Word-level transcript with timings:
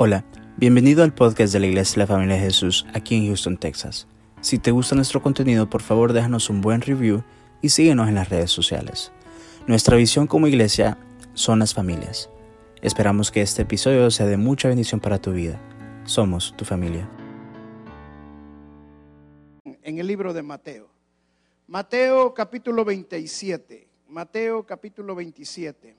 Hola, 0.00 0.24
bienvenido 0.56 1.02
al 1.02 1.12
podcast 1.12 1.52
de 1.52 1.58
la 1.58 1.66
Iglesia 1.66 1.94
de 1.94 1.98
la 1.98 2.06
Familia 2.06 2.36
de 2.36 2.42
Jesús 2.42 2.86
aquí 2.94 3.16
en 3.16 3.26
Houston, 3.26 3.56
Texas. 3.56 4.06
Si 4.40 4.60
te 4.60 4.70
gusta 4.70 4.94
nuestro 4.94 5.20
contenido, 5.20 5.68
por 5.68 5.82
favor 5.82 6.12
déjanos 6.12 6.50
un 6.50 6.60
buen 6.60 6.82
review 6.82 7.24
y 7.62 7.70
síguenos 7.70 8.08
en 8.08 8.14
las 8.14 8.28
redes 8.28 8.52
sociales. 8.52 9.10
Nuestra 9.66 9.96
visión 9.96 10.28
como 10.28 10.46
iglesia 10.46 10.98
son 11.34 11.58
las 11.58 11.74
familias. 11.74 12.30
Esperamos 12.80 13.32
que 13.32 13.42
este 13.42 13.62
episodio 13.62 14.08
sea 14.12 14.26
de 14.26 14.36
mucha 14.36 14.68
bendición 14.68 15.00
para 15.00 15.20
tu 15.20 15.32
vida. 15.32 15.60
Somos 16.04 16.56
tu 16.56 16.64
familia. 16.64 17.10
En 19.82 19.98
el 19.98 20.06
libro 20.06 20.32
de 20.32 20.44
Mateo. 20.44 20.88
Mateo 21.66 22.32
capítulo 22.34 22.84
27. 22.84 23.88
Mateo 24.06 24.64
capítulo 24.64 25.16
27. 25.16 25.96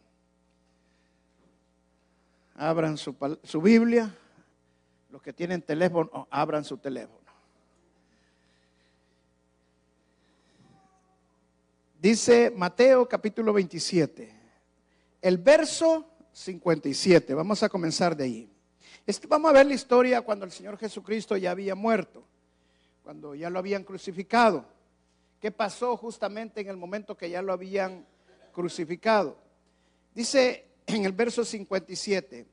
Abran 2.60 2.98
su, 2.98 3.16
su 3.42 3.62
Biblia. 3.62 4.14
Los 5.12 5.22
que 5.22 5.32
tienen 5.32 5.62
teléfono, 5.62 6.28
abran 6.30 6.66
su 6.66 6.78
teléfono. 6.78 7.18
Dice 12.02 12.52
Mateo 12.54 13.08
capítulo 13.08 13.54
27, 13.54 14.34
el 15.22 15.38
verso 15.38 16.06
57. 16.34 17.34
Vamos 17.34 17.64
a 17.64 17.70
comenzar 17.70 18.16
de 18.16 18.26
ahí. 18.26 18.52
Este, 19.08 19.26
vamos 19.26 19.50
a 19.50 19.54
ver 19.54 19.66
la 19.66 19.74
historia 19.74 20.22
cuando 20.22 20.44
el 20.44 20.52
Señor 20.52 20.78
Jesucristo 20.78 21.38
ya 21.38 21.52
había 21.52 21.76
muerto, 21.76 22.26
cuando 23.04 23.36
ya 23.36 23.50
lo 23.50 23.60
habían 23.60 23.86
crucificado. 23.86 24.66
¿Qué 25.40 25.52
pasó 25.52 25.96
justamente 25.96 26.60
en 26.60 26.68
el 26.68 26.78
momento 26.78 27.16
que 27.16 27.30
ya 27.30 27.42
lo 27.42 27.54
habían 27.54 28.06
crucificado? 28.52 29.38
Dice 30.14 30.69
en 30.96 31.06
el 31.06 31.12
verso 31.12 31.46
57, 31.46 32.46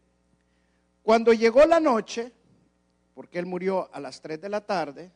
cuando 1.03 1.33
llegó 1.33 1.65
la 1.65 1.81
noche, 1.81 2.33
porque 3.15 3.39
él 3.39 3.47
murió 3.47 3.89
a 3.95 4.01
las 4.01 4.21
3 4.21 4.41
de 4.41 4.49
la 4.49 4.61
tarde, 4.61 5.11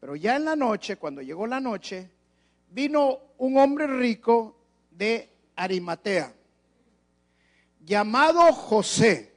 pero 0.00 0.14
ya 0.14 0.36
en 0.36 0.44
la 0.44 0.56
noche, 0.56 0.96
cuando 0.96 1.22
llegó 1.22 1.46
la 1.46 1.60
noche, 1.60 2.10
vino 2.70 3.18
un 3.38 3.56
hombre 3.56 3.86
rico 3.86 4.56
de 4.90 5.30
Arimatea, 5.54 6.34
llamado 7.84 8.52
José, 8.52 9.32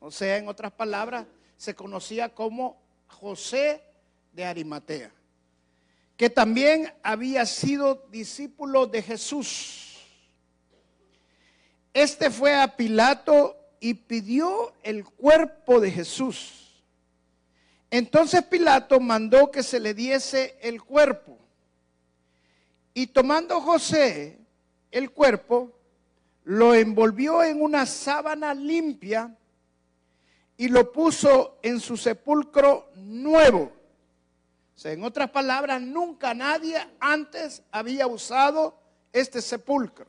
o 0.00 0.10
sea, 0.10 0.38
en 0.38 0.48
otras 0.48 0.72
palabras, 0.72 1.26
se 1.56 1.74
conocía 1.74 2.34
como 2.34 2.80
José 3.06 3.82
de 4.32 4.44
Arimatea, 4.44 5.12
que 6.16 6.30
también 6.30 6.92
había 7.02 7.46
sido 7.46 8.06
discípulo 8.10 8.86
de 8.86 9.02
Jesús. 9.02 9.89
Este 11.92 12.30
fue 12.30 12.54
a 12.54 12.76
Pilato 12.76 13.56
y 13.80 13.94
pidió 13.94 14.72
el 14.82 15.04
cuerpo 15.04 15.80
de 15.80 15.90
Jesús. 15.90 16.82
Entonces 17.90 18.44
Pilato 18.44 19.00
mandó 19.00 19.50
que 19.50 19.62
se 19.62 19.80
le 19.80 19.94
diese 19.94 20.56
el 20.62 20.82
cuerpo. 20.82 21.38
Y 22.94 23.08
tomando 23.08 23.60
José 23.60 24.38
el 24.90 25.10
cuerpo, 25.10 25.72
lo 26.44 26.74
envolvió 26.74 27.42
en 27.42 27.62
una 27.62 27.86
sábana 27.86 28.54
limpia 28.54 29.34
y 30.56 30.68
lo 30.68 30.92
puso 30.92 31.58
en 31.62 31.80
su 31.80 31.96
sepulcro 31.96 32.90
nuevo. 32.94 33.72
En 34.84 35.04
otras 35.04 35.30
palabras, 35.30 35.80
nunca 35.80 36.32
nadie 36.32 36.78
antes 37.00 37.62
había 37.70 38.06
usado 38.06 38.78
este 39.12 39.42
sepulcro. 39.42 40.06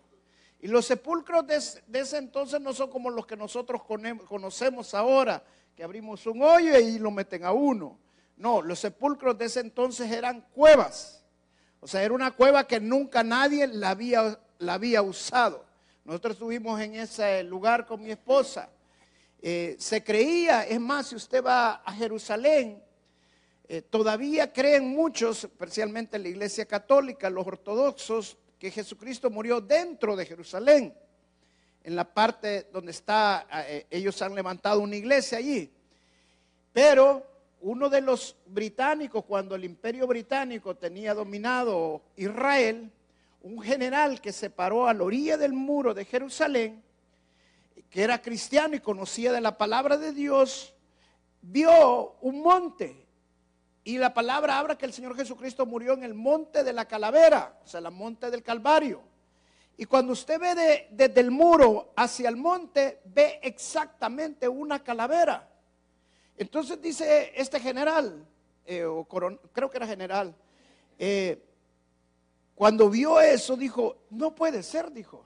Y 0.61 0.67
los 0.67 0.85
sepulcros 0.85 1.47
de, 1.47 1.55
ese 1.55 2.17
entonces 2.17 2.61
no 2.61 2.71
son 2.71 2.91
como 2.91 3.09
los 3.09 3.25
que 3.25 3.35
nosotros 3.35 3.81
conocemos 4.27 4.93
ahora, 4.93 5.43
que 5.75 5.83
abrimos 5.83 6.27
un 6.27 6.43
hoyo 6.43 6.77
y 6.77 6.99
lo 6.99 7.09
meten 7.09 7.43
a 7.43 7.51
uno. 7.51 7.97
No, 8.37 8.61
los 8.61 8.77
sepulcros 8.77 9.35
de 9.39 9.45
ese 9.45 9.61
entonces 9.61 10.11
eran 10.11 10.41
cuevas. 10.53 11.23
O 11.79 11.87
sea, 11.87 12.03
era 12.03 12.13
una 12.13 12.29
cueva 12.29 12.67
que 12.67 12.79
nunca 12.79 13.23
nadie 13.23 13.65
la 13.65 13.89
había, 13.89 14.39
la 14.59 14.75
había 14.75 15.01
usado. 15.01 15.65
Nosotros 16.05 16.33
estuvimos 16.33 16.79
en 16.79 16.93
ese 16.93 17.41
lugar 17.41 17.87
con 17.87 18.03
mi 18.03 18.11
esposa. 18.11 18.69
Eh, 19.41 19.75
se 19.79 20.03
creía, 20.03 20.63
es 20.63 20.79
más, 20.79 21.07
si 21.07 21.15
usted 21.15 21.43
va 21.43 21.81
a 21.83 21.91
Jerusalén, 21.93 22.83
eh, 23.67 23.81
todavía 23.81 24.53
creen 24.53 24.89
muchos, 24.89 25.45
especialmente 25.45 26.17
en 26.17 26.23
la 26.23 26.29
iglesia 26.29 26.65
católica, 26.65 27.31
los 27.31 27.47
ortodoxos, 27.47 28.37
que 28.61 28.69
Jesucristo 28.69 29.31
murió 29.31 29.59
dentro 29.59 30.15
de 30.15 30.23
Jerusalén, 30.23 30.93
en 31.83 31.95
la 31.95 32.13
parte 32.13 32.69
donde 32.71 32.91
está, 32.91 33.47
eh, 33.51 33.87
ellos 33.89 34.21
han 34.21 34.35
levantado 34.35 34.81
una 34.81 34.95
iglesia 34.95 35.39
allí. 35.39 35.67
Pero 36.71 37.25
uno 37.61 37.89
de 37.89 38.01
los 38.01 38.35
británicos, 38.45 39.25
cuando 39.25 39.55
el 39.55 39.65
imperio 39.65 40.05
británico 40.05 40.75
tenía 40.75 41.15
dominado 41.15 42.03
Israel, 42.15 42.91
un 43.41 43.59
general 43.63 44.21
que 44.21 44.31
se 44.31 44.51
paró 44.51 44.85
a 44.87 44.93
la 44.93 45.05
orilla 45.05 45.37
del 45.37 45.53
muro 45.53 45.95
de 45.95 46.05
Jerusalén, 46.05 46.83
que 47.89 48.03
era 48.03 48.21
cristiano 48.21 48.75
y 48.75 48.79
conocía 48.79 49.31
de 49.31 49.41
la 49.41 49.57
palabra 49.57 49.97
de 49.97 50.11
Dios, 50.11 50.75
vio 51.41 52.15
un 52.21 52.43
monte 52.43 53.00
y 53.83 53.97
la 53.97 54.13
palabra 54.13 54.59
habla 54.59 54.77
que 54.77 54.85
el 54.85 54.93
Señor 54.93 55.15
Jesucristo 55.15 55.65
murió 55.65 55.93
en 55.93 56.03
el 56.03 56.13
monte 56.13 56.63
de 56.63 56.73
la 56.73 56.85
calavera, 56.85 57.59
o 57.63 57.67
sea, 57.67 57.79
el 57.79 57.89
monte 57.91 58.29
del 58.29 58.43
Calvario. 58.43 59.01
Y 59.77 59.85
cuando 59.85 60.13
usted 60.13 60.39
ve 60.39 60.87
desde 60.91 61.21
el 61.21 61.31
muro 61.31 61.91
hacia 61.95 62.29
el 62.29 62.35
monte, 62.35 63.01
ve 63.05 63.39
exactamente 63.41 64.47
una 64.47 64.83
calavera. 64.83 65.49
Entonces 66.37 66.79
dice 66.79 67.31
este 67.35 67.59
general, 67.59 68.23
eh, 68.65 68.83
o 68.83 69.03
creo 69.05 69.69
que 69.69 69.77
era 69.77 69.87
general, 69.87 70.35
eh, 70.99 71.43
cuando 72.53 72.91
vio 72.91 73.19
eso 73.19 73.57
dijo, 73.57 74.03
no 74.11 74.35
puede 74.35 74.61
ser, 74.61 74.91
dijo. 74.91 75.25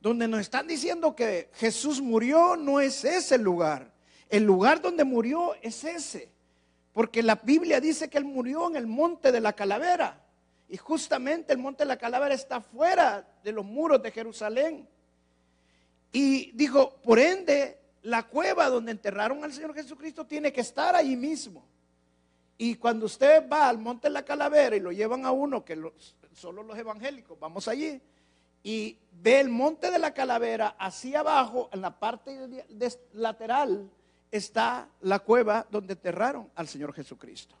Donde 0.00 0.26
nos 0.26 0.40
están 0.40 0.66
diciendo 0.66 1.14
que 1.14 1.50
Jesús 1.54 2.00
murió 2.00 2.56
no 2.56 2.80
es 2.80 3.04
ese 3.04 3.38
lugar. 3.38 3.92
El 4.28 4.42
lugar 4.42 4.82
donde 4.82 5.04
murió 5.04 5.54
es 5.62 5.84
ese. 5.84 6.32
Porque 6.98 7.22
la 7.22 7.36
Biblia 7.36 7.80
dice 7.80 8.10
que 8.10 8.18
él 8.18 8.24
murió 8.24 8.66
en 8.66 8.74
el 8.74 8.88
monte 8.88 9.30
de 9.30 9.40
la 9.40 9.52
calavera. 9.52 10.20
Y 10.68 10.76
justamente 10.76 11.52
el 11.52 11.58
monte 11.60 11.84
de 11.84 11.86
la 11.86 11.96
calavera 11.96 12.34
está 12.34 12.60
fuera 12.60 13.24
de 13.44 13.52
los 13.52 13.64
muros 13.64 14.02
de 14.02 14.10
Jerusalén. 14.10 14.88
Y 16.10 16.50
dijo, 16.56 16.96
por 16.96 17.20
ende, 17.20 17.78
la 18.02 18.24
cueva 18.24 18.68
donde 18.68 18.90
enterraron 18.90 19.44
al 19.44 19.52
Señor 19.52 19.74
Jesucristo 19.74 20.26
tiene 20.26 20.52
que 20.52 20.60
estar 20.60 20.96
ahí 20.96 21.14
mismo. 21.14 21.64
Y 22.56 22.74
cuando 22.74 23.06
usted 23.06 23.48
va 23.48 23.68
al 23.68 23.78
monte 23.78 24.08
de 24.08 24.14
la 24.14 24.24
calavera 24.24 24.74
y 24.74 24.80
lo 24.80 24.90
llevan 24.90 25.24
a 25.24 25.30
uno, 25.30 25.64
que 25.64 25.80
solo 26.34 26.64
los 26.64 26.76
evangélicos, 26.76 27.38
vamos 27.38 27.68
allí, 27.68 28.02
y 28.64 28.98
ve 29.22 29.38
el 29.38 29.50
monte 29.50 29.92
de 29.92 30.00
la 30.00 30.12
calavera 30.12 30.74
hacia 30.76 31.20
abajo, 31.20 31.70
en 31.72 31.80
la 31.80 31.96
parte 31.96 32.66
lateral, 33.12 33.88
está 34.30 34.88
la 35.00 35.18
cueva 35.20 35.66
donde 35.70 35.94
enterraron 35.94 36.50
al 36.54 36.68
Señor 36.68 36.92
Jesucristo. 36.92 37.54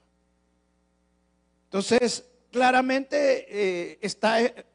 Entonces, 1.64 2.26
claramente 2.50 3.46
eh, 3.48 3.98
está 4.00 4.42
eh, 4.42 4.66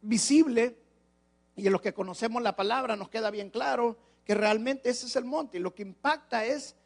visible 0.00 0.76
y 1.56 1.66
en 1.66 1.72
los 1.72 1.80
que 1.80 1.92
conocemos 1.92 2.42
la 2.42 2.56
palabra 2.56 2.96
nos 2.96 3.08
queda 3.08 3.30
bien 3.30 3.50
claro 3.50 3.96
que 4.24 4.34
realmente 4.34 4.90
ese 4.90 5.06
es 5.06 5.16
el 5.16 5.24
monte. 5.24 5.58
Y 5.58 5.60
lo 5.60 5.74
que 5.74 5.82
impacta 5.82 6.44
es 6.44 6.76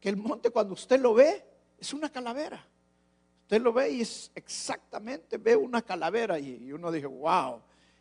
que 0.00 0.08
el 0.08 0.16
monte 0.16 0.50
cuando 0.50 0.74
usted 0.74 1.00
lo 1.00 1.14
ve 1.14 1.44
es 1.78 1.92
una 1.92 2.10
calavera. 2.10 2.66
Usted 3.42 3.60
lo 3.60 3.72
ve 3.72 3.90
y 3.90 4.00
es 4.00 4.30
exactamente, 4.34 5.36
ve 5.36 5.54
una 5.54 5.82
calavera 5.82 6.38
y, 6.38 6.64
y 6.64 6.72
uno 6.72 6.90
dice, 6.90 7.06
wow, 7.06 7.60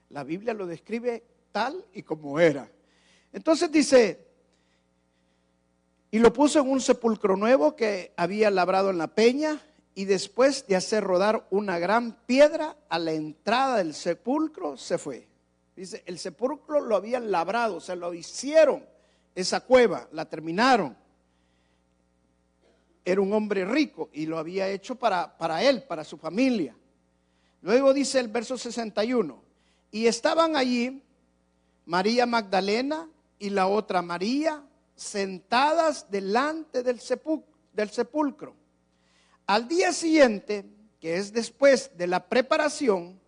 la 0.09 0.23
Biblia 0.23 0.53
lo 0.53 0.65
describe 0.65 1.23
tal 1.51 1.85
y 1.93 2.03
como 2.03 2.39
era. 2.39 2.69
Entonces 3.31 3.71
dice, 3.71 4.32
y 6.13 6.19
lo 6.19 6.31
puso 6.31 6.59
en 6.59 6.69
un 6.69 6.79
sepulcro 6.79 7.35
nuevo 7.35 7.75
que 7.75 8.13
había 8.17 8.51
labrado 8.51 8.91
en 8.91 8.99
la 8.99 9.07
peña 9.07 9.59
y 9.95 10.05
después 10.05 10.67
de 10.67 10.75
hacer 10.75 11.03
rodar 11.03 11.47
una 11.49 11.79
gran 11.79 12.11
piedra 12.27 12.77
a 12.87 12.99
la 12.99 13.13
entrada 13.13 13.77
del 13.77 13.95
sepulcro 13.95 14.77
se 14.77 14.99
fue. 14.99 15.27
Dice, 15.75 16.03
el 16.05 16.19
sepulcro 16.19 16.81
lo 16.81 16.95
habían 16.95 17.31
labrado, 17.31 17.79
o 17.79 17.95
lo 17.95 18.13
hicieron, 18.13 18.85
esa 19.33 19.61
cueva, 19.61 20.07
la 20.11 20.25
terminaron. 20.25 20.95
Era 23.03 23.19
un 23.19 23.33
hombre 23.33 23.65
rico 23.65 24.11
y 24.13 24.27
lo 24.27 24.37
había 24.37 24.69
hecho 24.69 24.93
para, 24.93 25.35
para 25.35 25.63
él, 25.63 25.81
para 25.81 26.03
su 26.03 26.19
familia. 26.19 26.75
Luego 27.63 27.91
dice 27.91 28.19
el 28.19 28.27
verso 28.27 28.55
61, 28.55 29.41
y 29.89 30.05
estaban 30.05 30.57
allí 30.57 31.01
María 31.87 32.27
Magdalena 32.27 33.09
y 33.39 33.49
la 33.49 33.65
otra 33.65 34.03
María, 34.03 34.63
sentadas 34.95 36.09
delante 36.09 36.83
del, 36.83 36.99
sepulcro. 36.99 38.55
Al 39.45 39.67
día 39.67 39.91
siguiente, 39.91 40.65
que 40.99 41.17
es 41.17 41.33
después 41.33 41.91
de 41.97 42.07
la 42.07 42.27
preparación, 42.27 43.19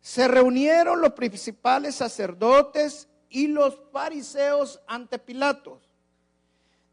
se 0.00 0.28
reunieron 0.28 1.00
los 1.00 1.12
principales 1.12 1.96
sacerdotes 1.96 3.08
y 3.28 3.48
los 3.48 3.78
fariseos 3.92 4.80
ante 4.86 5.18
Pilatos, 5.18 5.82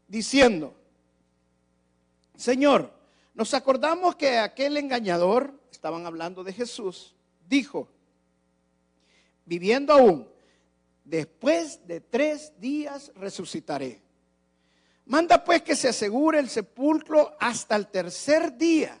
diciendo, 0.08 0.74
Señor, 2.36 2.92
nos 3.34 3.54
acordamos 3.54 4.16
que 4.16 4.38
aquel 4.38 4.76
engañador, 4.76 5.52
estaban 5.70 6.06
hablando 6.06 6.42
de 6.44 6.52
Jesús, 6.52 7.14
dijo, 7.48 7.88
viviendo 9.44 9.92
aún, 9.92 10.28
después 11.04 11.86
de 11.86 12.00
tres 12.00 12.52
días 12.58 13.12
resucitaré. 13.14 14.03
Manda 15.06 15.44
pues 15.44 15.62
que 15.62 15.76
se 15.76 15.88
asegure 15.88 16.38
el 16.38 16.48
sepulcro 16.48 17.36
hasta 17.38 17.76
el 17.76 17.88
tercer 17.88 18.56
día. 18.56 18.98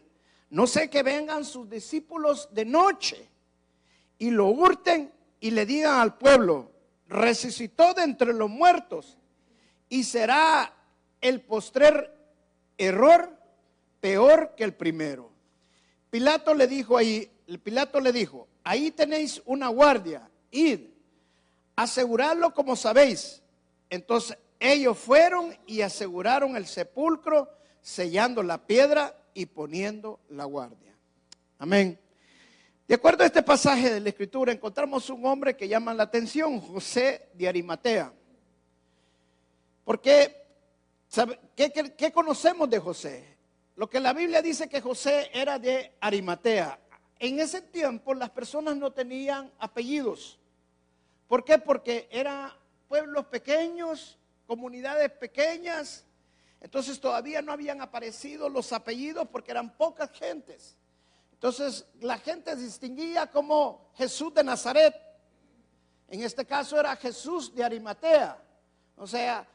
No 0.50 0.66
sé 0.66 0.90
que 0.90 1.02
vengan 1.02 1.44
sus 1.44 1.68
discípulos 1.68 2.48
de 2.52 2.64
noche 2.64 3.28
y 4.18 4.30
lo 4.30 4.48
hurten 4.48 5.12
y 5.40 5.50
le 5.50 5.66
digan 5.66 6.00
al 6.00 6.16
pueblo, 6.16 6.70
resucitó 7.08 7.94
de 7.94 8.02
entre 8.02 8.32
los 8.32 8.50
muertos 8.50 9.18
y 9.88 10.04
será 10.04 10.72
el 11.20 11.40
postrer 11.40 12.14
error 12.78 13.36
peor 14.00 14.54
que 14.56 14.64
el 14.64 14.74
primero. 14.74 15.30
Pilato 16.10 16.54
le 16.54 16.66
dijo 16.66 16.96
ahí, 16.96 17.30
Pilato 17.62 18.00
le 18.00 18.12
dijo, 18.12 18.46
ahí 18.62 18.90
tenéis 18.90 19.42
una 19.46 19.68
guardia, 19.68 20.30
id, 20.50 20.80
asegurarlo 21.76 22.54
como 22.54 22.76
sabéis. 22.76 23.42
Entonces 23.90 24.38
ellos 24.64 24.98
fueron 24.98 25.54
y 25.66 25.82
aseguraron 25.82 26.56
el 26.56 26.66
sepulcro, 26.66 27.50
sellando 27.82 28.42
la 28.42 28.66
piedra 28.66 29.14
y 29.34 29.46
poniendo 29.46 30.20
la 30.30 30.44
guardia. 30.44 30.96
Amén. 31.58 31.98
De 32.88 32.94
acuerdo 32.94 33.24
a 33.24 33.26
este 33.26 33.42
pasaje 33.42 33.90
de 33.90 34.00
la 34.00 34.08
Escritura, 34.08 34.52
encontramos 34.52 35.08
un 35.10 35.24
hombre 35.26 35.56
que 35.56 35.68
llama 35.68 35.94
la 35.94 36.04
atención, 36.04 36.60
José 36.60 37.28
de 37.34 37.48
Arimatea. 37.48 38.12
¿Por 39.84 40.00
qué? 40.00 40.44
¿Qué, 41.54 42.12
conocemos 42.12 42.68
de 42.68 42.78
José? 42.78 43.36
Lo 43.76 43.88
que 43.88 44.00
la 44.00 44.12
Biblia 44.12 44.42
dice 44.42 44.68
que 44.68 44.80
José 44.80 45.30
era 45.32 45.58
de 45.58 45.92
Arimatea. 46.00 46.78
En 47.18 47.38
ese 47.38 47.62
tiempo 47.62 48.14
las 48.14 48.30
personas 48.30 48.76
no 48.76 48.92
tenían 48.92 49.52
apellidos. 49.58 50.38
¿Por 51.28 51.44
qué? 51.44 51.58
Porque 51.58 52.08
eran 52.10 52.50
pueblos 52.88 53.26
pequeños, 53.26 54.18
comunidades 54.46 55.10
pequeñas. 55.12 56.04
Entonces 56.60 56.98
todavía 57.00 57.42
no 57.42 57.52
habían 57.52 57.80
aparecido 57.80 58.48
los 58.48 58.72
apellidos 58.72 59.28
porque 59.30 59.50
eran 59.50 59.76
pocas 59.76 60.10
gentes. 60.12 60.76
Entonces 61.32 61.84
la 62.00 62.18
gente 62.18 62.56
distinguía 62.56 63.26
como 63.26 63.90
Jesús 63.96 64.32
de 64.32 64.44
Nazaret. 64.44 64.94
En 66.08 66.22
este 66.22 66.46
caso 66.46 66.80
era 66.80 66.96
Jesús 66.96 67.54
de 67.54 67.64
Arimatea. 67.64 68.38
O 68.96 69.06
sea, 69.06 69.46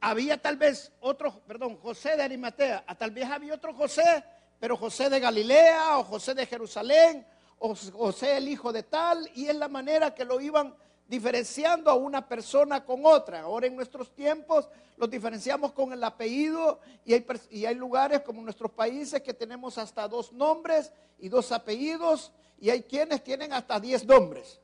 había 0.00 0.40
tal 0.40 0.56
vez 0.56 0.92
otro, 1.00 1.40
perdón, 1.46 1.76
José 1.76 2.16
de 2.16 2.22
Arimatea. 2.22 2.84
Tal 2.98 3.10
vez 3.10 3.30
había 3.30 3.54
otro 3.54 3.72
José, 3.74 4.24
pero 4.58 4.76
José 4.76 5.08
de 5.08 5.20
Galilea 5.20 5.98
o 5.98 6.04
José 6.04 6.34
de 6.34 6.46
Jerusalén 6.46 7.26
o 7.58 7.74
José 7.74 8.38
el 8.38 8.48
hijo 8.48 8.72
de 8.72 8.82
tal. 8.82 9.30
Y 9.34 9.46
es 9.46 9.56
la 9.56 9.68
manera 9.68 10.14
que 10.14 10.24
lo 10.24 10.40
iban 10.40 10.74
diferenciando 11.08 11.90
a 11.90 11.94
una 11.94 12.26
persona 12.26 12.84
con 12.84 13.04
otra. 13.04 13.42
Ahora 13.42 13.66
en 13.66 13.76
nuestros 13.76 14.14
tiempos 14.14 14.68
los 14.96 15.10
diferenciamos 15.10 15.72
con 15.72 15.92
el 15.92 16.02
apellido 16.02 16.80
y 17.04 17.14
hay, 17.14 17.26
y 17.50 17.66
hay 17.66 17.74
lugares 17.74 18.20
como 18.20 18.42
nuestros 18.42 18.70
países 18.70 19.22
que 19.22 19.34
tenemos 19.34 19.76
hasta 19.78 20.08
dos 20.08 20.32
nombres 20.32 20.92
y 21.18 21.28
dos 21.28 21.52
apellidos 21.52 22.32
y 22.60 22.70
hay 22.70 22.82
quienes 22.82 23.22
tienen 23.22 23.52
hasta 23.52 23.80
diez 23.80 24.04
nombres. 24.04 24.60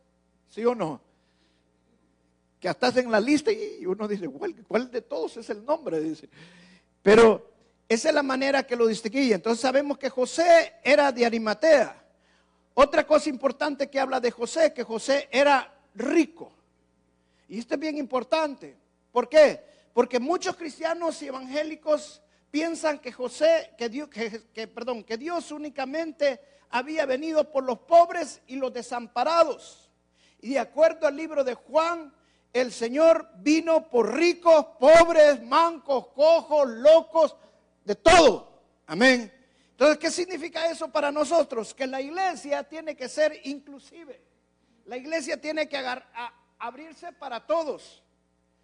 ¿Sí 0.48 0.64
o 0.64 0.74
no? 0.74 1.00
Que 2.58 2.68
hasta 2.68 2.88
en 3.00 3.10
la 3.10 3.20
lista 3.20 3.50
y 3.52 3.86
uno 3.86 4.06
dice, 4.08 4.28
¿cuál, 4.28 4.90
de 4.90 5.02
todos 5.02 5.36
es 5.36 5.48
el 5.50 5.64
nombre? 5.64 6.00
Dice. 6.00 6.28
Pero 7.02 7.50
esa 7.88 8.08
es 8.08 8.14
la 8.14 8.22
manera 8.22 8.62
que 8.62 8.76
lo 8.76 8.86
distinguía. 8.86 9.36
Entonces 9.36 9.60
sabemos 9.60 9.98
que 9.98 10.10
José 10.10 10.74
era 10.82 11.10
de 11.12 11.24
Arimatea. 11.24 12.04
Otra 12.74 13.06
cosa 13.06 13.28
importante 13.28 13.88
que 13.88 13.98
habla 13.98 14.20
de 14.20 14.30
José, 14.30 14.72
que 14.72 14.84
José 14.84 15.28
era 15.30 15.72
rico. 15.94 16.52
Y 17.48 17.58
esto 17.58 17.74
es 17.74 17.80
bien 17.80 17.98
importante. 17.98 18.76
¿Por 19.12 19.28
qué? 19.28 19.64
Porque 19.92 20.20
muchos 20.20 20.56
cristianos 20.56 21.20
y 21.22 21.26
evangélicos 21.26 22.22
piensan 22.50 22.98
que 22.98 23.12
José, 23.12 23.72
que 23.76 23.88
Dios, 23.88 24.08
que, 24.08 24.68
perdón, 24.68 25.04
que 25.04 25.16
Dios 25.16 25.50
únicamente 25.50 26.40
había 26.70 27.06
venido 27.06 27.50
por 27.50 27.64
los 27.64 27.80
pobres 27.80 28.40
y 28.46 28.56
los 28.56 28.72
desamparados. 28.72 29.90
Y 30.40 30.50
de 30.50 30.58
acuerdo 30.58 31.06
al 31.06 31.16
libro 31.16 31.44
de 31.44 31.54
Juan, 31.54 32.12
el 32.52 32.72
Señor 32.72 33.28
vino 33.36 33.88
por 33.88 34.14
ricos, 34.14 34.66
pobres, 34.78 35.42
mancos, 35.42 36.08
cojos, 36.08 36.68
locos, 36.68 37.36
de 37.84 37.94
todo. 37.94 38.62
Amén. 38.86 39.32
Entonces, 39.72 39.98
¿qué 39.98 40.10
significa 40.10 40.70
eso 40.70 40.88
para 40.88 41.10
nosotros? 41.10 41.74
Que 41.74 41.86
la 41.86 42.00
iglesia 42.00 42.62
tiene 42.64 42.96
que 42.96 43.08
ser 43.08 43.40
inclusive. 43.44 44.20
La 44.90 44.96
iglesia 44.96 45.40
tiene 45.40 45.68
que 45.68 45.80
abrirse 46.58 47.12
para 47.12 47.46
todos, 47.46 48.02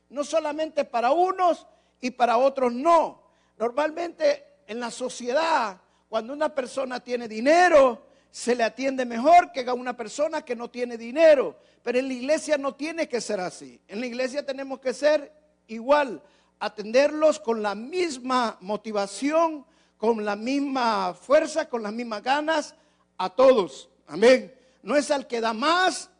no 0.08 0.24
solamente 0.24 0.84
para 0.84 1.12
unos 1.12 1.64
y 2.00 2.10
para 2.10 2.36
otros 2.36 2.72
no. 2.72 3.22
Normalmente 3.56 4.44
en 4.66 4.80
la 4.80 4.90
sociedad, 4.90 5.80
cuando 6.08 6.32
una 6.32 6.52
persona 6.52 6.98
tiene 6.98 7.28
dinero, 7.28 8.08
se 8.28 8.56
le 8.56 8.64
atiende 8.64 9.04
mejor 9.04 9.52
que 9.52 9.60
a 9.68 9.72
una 9.72 9.96
persona 9.96 10.44
que 10.44 10.56
no 10.56 10.68
tiene 10.68 10.98
dinero. 10.98 11.60
Pero 11.84 12.00
en 12.00 12.08
la 12.08 12.14
iglesia 12.14 12.58
no 12.58 12.74
tiene 12.74 13.08
que 13.08 13.20
ser 13.20 13.38
así. 13.38 13.80
En 13.86 14.00
la 14.00 14.06
iglesia 14.06 14.44
tenemos 14.44 14.80
que 14.80 14.94
ser 14.94 15.32
igual, 15.68 16.20
atenderlos 16.58 17.38
con 17.38 17.62
la 17.62 17.76
misma 17.76 18.58
motivación, 18.62 19.64
con 19.96 20.24
la 20.24 20.34
misma 20.34 21.14
fuerza, 21.14 21.68
con 21.68 21.84
las 21.84 21.92
mismas 21.92 22.20
ganas 22.24 22.74
a 23.16 23.30
todos. 23.30 23.88
Amén. 24.08 24.52
No 24.82 24.96
es 24.96 25.12
al 25.12 25.28
que 25.28 25.40
da 25.40 25.52
más 25.52 26.10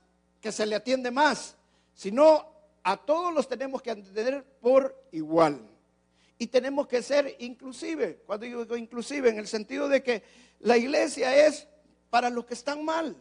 que 0.46 0.52
se 0.52 0.64
le 0.64 0.76
atiende 0.76 1.10
más, 1.10 1.56
sino 1.92 2.46
a 2.84 2.96
todos 2.96 3.34
los 3.34 3.48
tenemos 3.48 3.82
que 3.82 3.90
atender 3.90 4.44
por 4.60 5.08
igual. 5.10 5.60
Y 6.38 6.46
tenemos 6.46 6.86
que 6.86 7.02
ser 7.02 7.34
inclusive, 7.40 8.22
cuando 8.24 8.46
digo 8.46 8.76
inclusive, 8.76 9.28
en 9.28 9.40
el 9.40 9.48
sentido 9.48 9.88
de 9.88 10.04
que 10.04 10.22
la 10.60 10.76
iglesia 10.76 11.48
es 11.48 11.66
para 12.10 12.30
los 12.30 12.46
que 12.46 12.54
están 12.54 12.84
mal. 12.84 13.16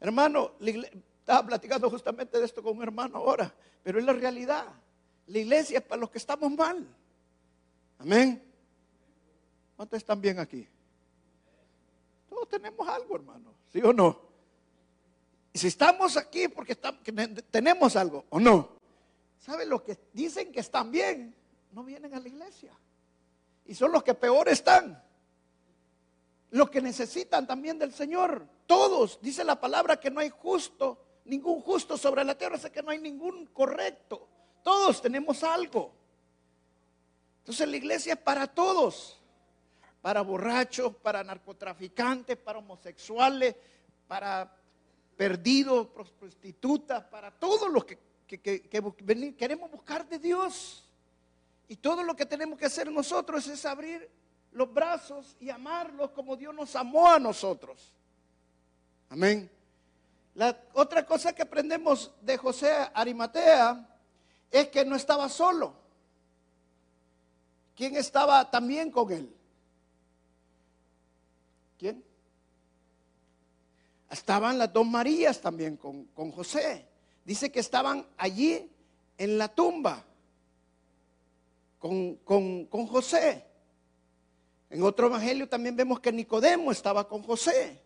Hermano, 0.00 0.52
estaba 0.62 1.46
platicando 1.46 1.90
justamente 1.90 2.38
de 2.38 2.46
esto 2.46 2.62
con 2.62 2.78
un 2.78 2.84
hermano 2.84 3.18
ahora, 3.18 3.54
pero 3.82 3.98
es 3.98 4.04
la 4.06 4.14
realidad. 4.14 4.64
La 5.26 5.38
iglesia 5.38 5.80
es 5.80 5.84
para 5.84 6.00
los 6.00 6.08
que 6.08 6.16
estamos 6.16 6.50
mal. 6.52 6.88
Amén. 7.98 8.42
¿Cuántos 9.76 9.98
están 9.98 10.22
bien 10.22 10.38
aquí? 10.38 10.66
Todos 12.30 12.48
tenemos 12.48 12.88
algo, 12.88 13.14
hermano, 13.14 13.52
¿sí 13.70 13.82
o 13.82 13.92
no? 13.92 14.29
Y 15.52 15.58
si 15.58 15.66
estamos 15.66 16.16
aquí 16.16 16.48
porque 16.48 16.76
tenemos 17.50 17.96
algo 17.96 18.24
o 18.30 18.38
no, 18.38 18.76
¿saben 19.38 19.68
los 19.68 19.82
que 19.82 19.98
dicen 20.12 20.52
que 20.52 20.60
están 20.60 20.90
bien? 20.90 21.34
No 21.72 21.82
vienen 21.82 22.14
a 22.14 22.20
la 22.20 22.28
iglesia. 22.28 22.72
Y 23.66 23.74
son 23.74 23.92
los 23.92 24.02
que 24.02 24.14
peor 24.14 24.48
están. 24.48 25.02
Los 26.50 26.70
que 26.70 26.80
necesitan 26.80 27.46
también 27.46 27.78
del 27.78 27.92
Señor. 27.92 28.46
Todos, 28.66 29.20
dice 29.20 29.44
la 29.44 29.60
palabra 29.60 29.98
que 29.98 30.10
no 30.10 30.20
hay 30.20 30.30
justo, 30.30 30.98
ningún 31.24 31.60
justo 31.60 31.96
sobre 31.96 32.24
la 32.24 32.36
tierra, 32.36 32.58
o 32.64 32.72
que 32.72 32.82
no 32.82 32.90
hay 32.90 32.98
ningún 32.98 33.46
correcto. 33.46 34.28
Todos 34.62 35.02
tenemos 35.02 35.42
algo. 35.42 35.92
Entonces 37.38 37.68
la 37.68 37.76
iglesia 37.76 38.14
es 38.14 38.20
para 38.20 38.46
todos. 38.46 39.20
Para 40.02 40.22
borrachos, 40.22 40.94
para 40.96 41.22
narcotraficantes, 41.22 42.36
para 42.36 42.58
homosexuales, 42.58 43.54
para 44.08 44.59
perdidos, 45.20 45.88
prostitutas, 45.88 47.04
para 47.04 47.30
todos 47.30 47.70
los 47.70 47.84
que, 47.84 47.98
queremos 48.26 49.70
buscar 49.70 50.08
de 50.08 50.18
Dios. 50.18 50.88
Y 51.68 51.76
todo 51.76 52.02
lo 52.02 52.16
que 52.16 52.24
tenemos 52.24 52.58
que 52.58 52.64
hacer 52.64 52.90
nosotros 52.90 53.46
es 53.46 53.66
abrir 53.66 54.10
los 54.52 54.72
brazos 54.72 55.36
y 55.38 55.50
amarlos 55.50 56.12
como 56.12 56.38
Dios 56.38 56.54
nos 56.54 56.74
amó 56.74 57.06
a 57.06 57.18
nosotros. 57.18 57.92
Amén. 59.10 59.50
La 60.36 60.58
otra 60.72 61.04
cosa 61.04 61.34
que 61.34 61.42
aprendemos 61.42 62.10
de 62.22 62.38
José 62.38 62.72
Arimatea 62.94 64.00
es 64.50 64.68
que 64.68 64.86
no 64.86 64.96
estaba 64.96 65.28
solo. 65.28 65.74
¿Quién 67.76 67.94
estaba 67.94 68.50
también 68.50 68.90
con 68.90 69.12
él? 69.12 69.36
¿Quién? 71.76 72.09
Estaban 74.10 74.58
las 74.58 74.72
dos 74.72 74.84
Marías 74.84 75.40
también 75.40 75.76
con, 75.76 76.32
José. 76.32 76.84
Dice 77.24 77.52
que 77.52 77.60
estaban 77.60 78.04
allí 78.16 78.68
en 79.16 79.38
la 79.38 79.46
tumba 79.48 80.04
con, 81.78 82.16
con, 82.16 82.86
José. 82.88 83.46
En 84.68 84.82
otro 84.82 85.06
evangelio 85.06 85.48
también 85.48 85.76
vemos 85.76 86.00
que 86.00 86.12
Nicodemo 86.12 86.72
estaba 86.72 87.06
con 87.06 87.22
José 87.22 87.80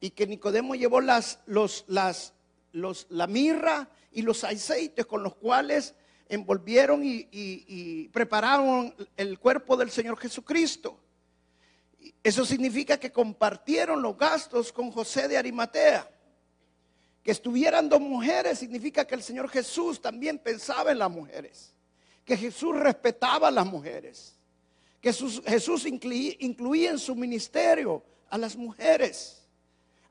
y 0.00 0.10
que 0.10 0.26
Nicodemo 0.26 0.74
llevó 0.74 1.00
las, 1.00 1.38
los, 1.46 1.84
las, 1.86 2.32
los, 2.72 3.06
la 3.08 3.28
mirra 3.28 3.88
y 4.10 4.22
los 4.22 4.42
aceites 4.42 5.06
con 5.06 5.22
los 5.22 5.36
cuales 5.36 5.94
envolvieron 6.28 7.04
y, 7.04 7.28
y 7.30 8.08
prepararon 8.08 8.92
el 9.16 9.38
cuerpo 9.38 9.76
del 9.76 9.90
Señor 9.92 10.18
Jesucristo. 10.18 10.98
Eso 12.22 12.44
significa 12.44 12.98
que 12.98 13.12
compartieron 13.12 14.02
los 14.02 14.16
gastos 14.16 14.72
con 14.72 14.90
José 14.90 15.28
de 15.28 15.36
Arimatea. 15.36 16.10
Que 17.22 17.32
estuvieran 17.32 17.88
dos 17.88 18.00
mujeres 18.00 18.58
significa 18.58 19.04
que 19.04 19.14
el 19.14 19.22
Señor 19.22 19.48
Jesús 19.48 20.00
también 20.00 20.38
pensaba 20.38 20.92
en 20.92 20.98
las 20.98 21.10
mujeres. 21.10 21.74
Que 22.24 22.36
Jesús 22.36 22.76
respetaba 22.76 23.48
a 23.48 23.50
las 23.50 23.66
mujeres. 23.66 24.36
Que 25.00 25.12
Jesús 25.12 25.86
incluía 25.86 26.90
en 26.90 26.98
su 26.98 27.14
ministerio 27.14 28.02
a 28.28 28.38
las 28.38 28.56
mujeres. 28.56 29.42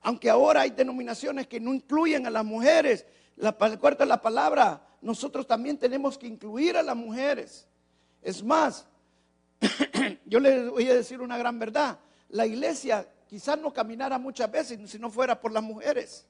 Aunque 0.02 0.30
ahora 0.30 0.62
hay 0.62 0.70
denominaciones 0.70 1.46
que 1.46 1.60
no 1.60 1.74
incluyen 1.74 2.26
a 2.26 2.30
las 2.30 2.44
mujeres, 2.44 3.06
la, 3.36 3.52
de 3.52 4.06
la 4.06 4.20
palabra, 4.20 4.86
nosotros 5.00 5.46
también 5.46 5.78
tenemos 5.78 6.16
que 6.16 6.26
incluir 6.26 6.76
a 6.76 6.82
las 6.82 6.96
mujeres. 6.96 7.66
Es 8.22 8.42
más, 8.42 8.86
yo 10.26 10.40
les 10.40 10.68
voy 10.70 10.88
a 10.88 10.94
decir 10.94 11.20
una 11.20 11.38
gran 11.38 11.58
verdad. 11.58 11.98
La 12.28 12.46
iglesia 12.46 13.08
quizás 13.28 13.58
no 13.58 13.72
caminara 13.72 14.18
muchas 14.18 14.50
veces 14.50 14.90
si 14.90 14.98
no 14.98 15.10
fuera 15.10 15.40
por 15.40 15.52
las 15.52 15.62
mujeres. 15.62 16.26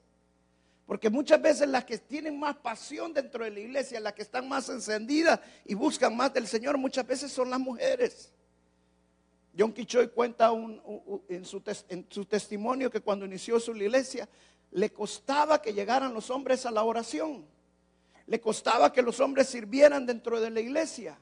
Porque 0.85 1.09
muchas 1.09 1.41
veces 1.41 1.67
las 1.67 1.83
que 1.83 1.97
tienen 1.97 2.39
más 2.39 2.55
pasión 2.55 3.13
dentro 3.13 3.43
de 3.43 3.51
la 3.51 3.59
iglesia, 3.59 3.99
las 3.99 4.13
que 4.13 4.21
están 4.21 4.47
más 4.47 4.69
encendidas 4.69 5.39
y 5.65 5.73
buscan 5.73 6.15
más 6.15 6.33
del 6.33 6.47
Señor, 6.47 6.77
muchas 6.77 7.05
veces 7.05 7.31
son 7.31 7.49
las 7.49 7.59
mujeres. 7.59 8.31
John 9.57 9.73
Kichoy 9.73 10.07
cuenta 10.09 10.51
en, 11.27 11.43
su, 11.43 11.61
en 11.89 12.05
su 12.09 12.25
testimonio 12.25 12.89
que 12.89 13.01
cuando 13.01 13.25
inició 13.25 13.59
su 13.59 13.75
iglesia, 13.75 14.29
le 14.71 14.91
costaba 14.91 15.61
que 15.61 15.73
llegaran 15.73 16.13
los 16.13 16.29
hombres 16.29 16.65
a 16.65 16.71
la 16.71 16.83
oración. 16.83 17.45
Le 18.25 18.39
costaba 18.39 18.93
que 18.93 19.01
los 19.01 19.19
hombres 19.19 19.49
sirvieran 19.49 20.05
dentro 20.05 20.39
de 20.39 20.51
la 20.51 20.61
iglesia. 20.61 21.17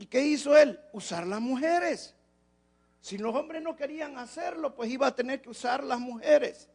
¿Y 0.00 0.06
qué 0.06 0.24
hizo 0.24 0.56
él? 0.56 0.80
Usar 0.94 1.26
las 1.26 1.42
mujeres. 1.42 2.14
Si 3.02 3.18
los 3.18 3.34
hombres 3.34 3.62
no 3.62 3.76
querían 3.76 4.16
hacerlo, 4.16 4.74
pues 4.74 4.90
iba 4.90 5.06
a 5.06 5.14
tener 5.14 5.42
que 5.42 5.50
usar 5.50 5.84
las 5.84 6.00
mujeres. 6.00 6.70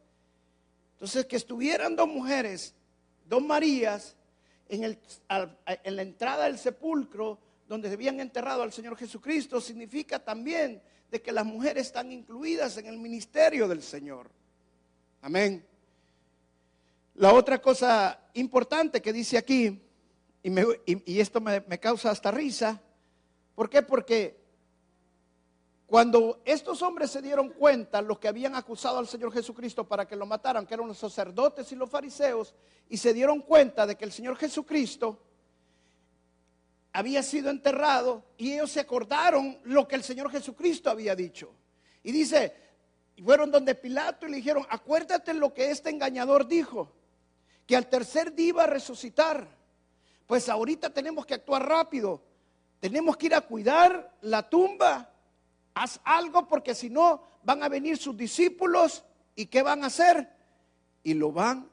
Entonces, 0.92 1.26
que 1.26 1.36
estuvieran 1.36 1.96
dos 1.96 2.08
mujeres, 2.08 2.76
dos 3.28 3.42
Marías, 3.42 4.16
en, 4.70 4.84
el, 4.84 5.00
en 5.28 5.96
la 5.96 6.02
entrada 6.04 6.46
del 6.46 6.60
sepulcro 6.60 7.40
donde 7.68 7.88
se 7.88 7.96
habían 7.96 8.20
enterrado 8.20 8.62
al 8.62 8.72
Señor 8.72 8.96
Jesucristo, 8.96 9.60
significa 9.60 10.24
también 10.24 10.80
de 11.10 11.20
que 11.20 11.32
las 11.32 11.48
mujeres 11.48 11.88
están 11.88 12.12
incluidas 12.12 12.78
en 12.78 12.86
el 12.86 13.00
ministerio 13.00 13.68
del 13.68 13.82
Señor. 13.82 14.30
Amén. 15.24 15.66
La 17.16 17.34
otra 17.34 17.60
cosa 17.60 18.20
importante 18.36 19.02
que 19.02 19.12
dice 19.12 19.36
aquí, 19.40 19.82
y, 20.44 21.20
esto 21.20 21.42
me, 21.42 21.62
me 21.62 21.80
causa 21.80 22.12
hasta 22.12 22.30
risa, 22.30 22.84
¿Por 23.56 23.70
qué? 23.70 23.82
Porque 23.82 24.46
cuando 25.88 26.42
estos 26.46 26.82
hombres 26.82 27.12
se 27.12 27.22
dieron 27.22 27.50
cuenta, 27.50 28.02
los 28.02 28.20
que 28.20 28.28
habían 28.28 28.56
acusado 28.56 28.98
al 28.98 29.08
Señor 29.08 29.32
Jesucristo 29.32 29.88
para 29.88 30.08
que 30.08 30.16
lo 30.16 30.26
mataran, 30.26 30.66
que 30.66 30.74
eran 30.74 30.88
los 30.88 30.98
sacerdotes 30.98 31.72
y 31.72 31.76
los 31.76 31.90
fariseos, 31.90 32.54
y 32.90 32.98
se 32.98 33.14
dieron 33.14 33.42
cuenta 33.42 33.88
de 33.88 33.96
que 33.96 34.06
el 34.06 34.12
Señor 34.12 34.36
Jesucristo 34.36 35.20
había 36.92 37.24
sido 37.24 37.50
enterrado, 37.50 38.24
y 38.38 38.54
ellos 38.54 38.72
se 38.72 38.80
acordaron 38.80 39.60
lo 39.64 39.88
que 39.88 39.96
el 39.96 40.04
Señor 40.04 40.30
Jesucristo 40.32 40.90
había 40.90 41.16
dicho. 41.16 41.54
Y 42.04 42.12
dice, 42.12 42.54
fueron 43.24 43.52
donde 43.52 43.76
Pilato 43.76 44.26
y 44.26 44.32
le 44.32 44.38
dijeron, 44.38 44.66
acuérdate 44.70 45.34
lo 45.34 45.54
que 45.54 45.70
este 45.72 45.90
engañador 45.90 46.48
dijo, 46.48 46.92
que 47.68 47.76
al 47.76 47.88
tercer 47.88 48.34
día 48.34 48.48
iba 48.50 48.64
a 48.64 48.68
resucitar. 48.68 49.48
Pues 50.26 50.50
ahorita 50.50 50.90
tenemos 50.90 51.26
que 51.26 51.36
actuar 51.36 51.68
rápido 51.68 52.22
tenemos 52.80 53.18
que 53.18 53.28
ir 53.28 53.36
a 53.36 53.42
cuidar 53.42 54.16
la 54.22 54.50
tumba. 54.50 55.10
Haz 55.74 56.00
algo 56.04 56.48
porque 56.48 56.76
si 56.76 56.90
no 56.90 57.22
van 57.44 57.64
a 57.64 57.70
venir 57.70 57.98
sus 57.98 58.16
discípulos 58.16 59.04
y 59.36 59.48
¿qué 59.48 59.62
van 59.62 59.84
a 59.84 59.88
hacer? 59.88 60.30
Y 61.04 61.14
lo 61.14 61.32
van 61.32 61.70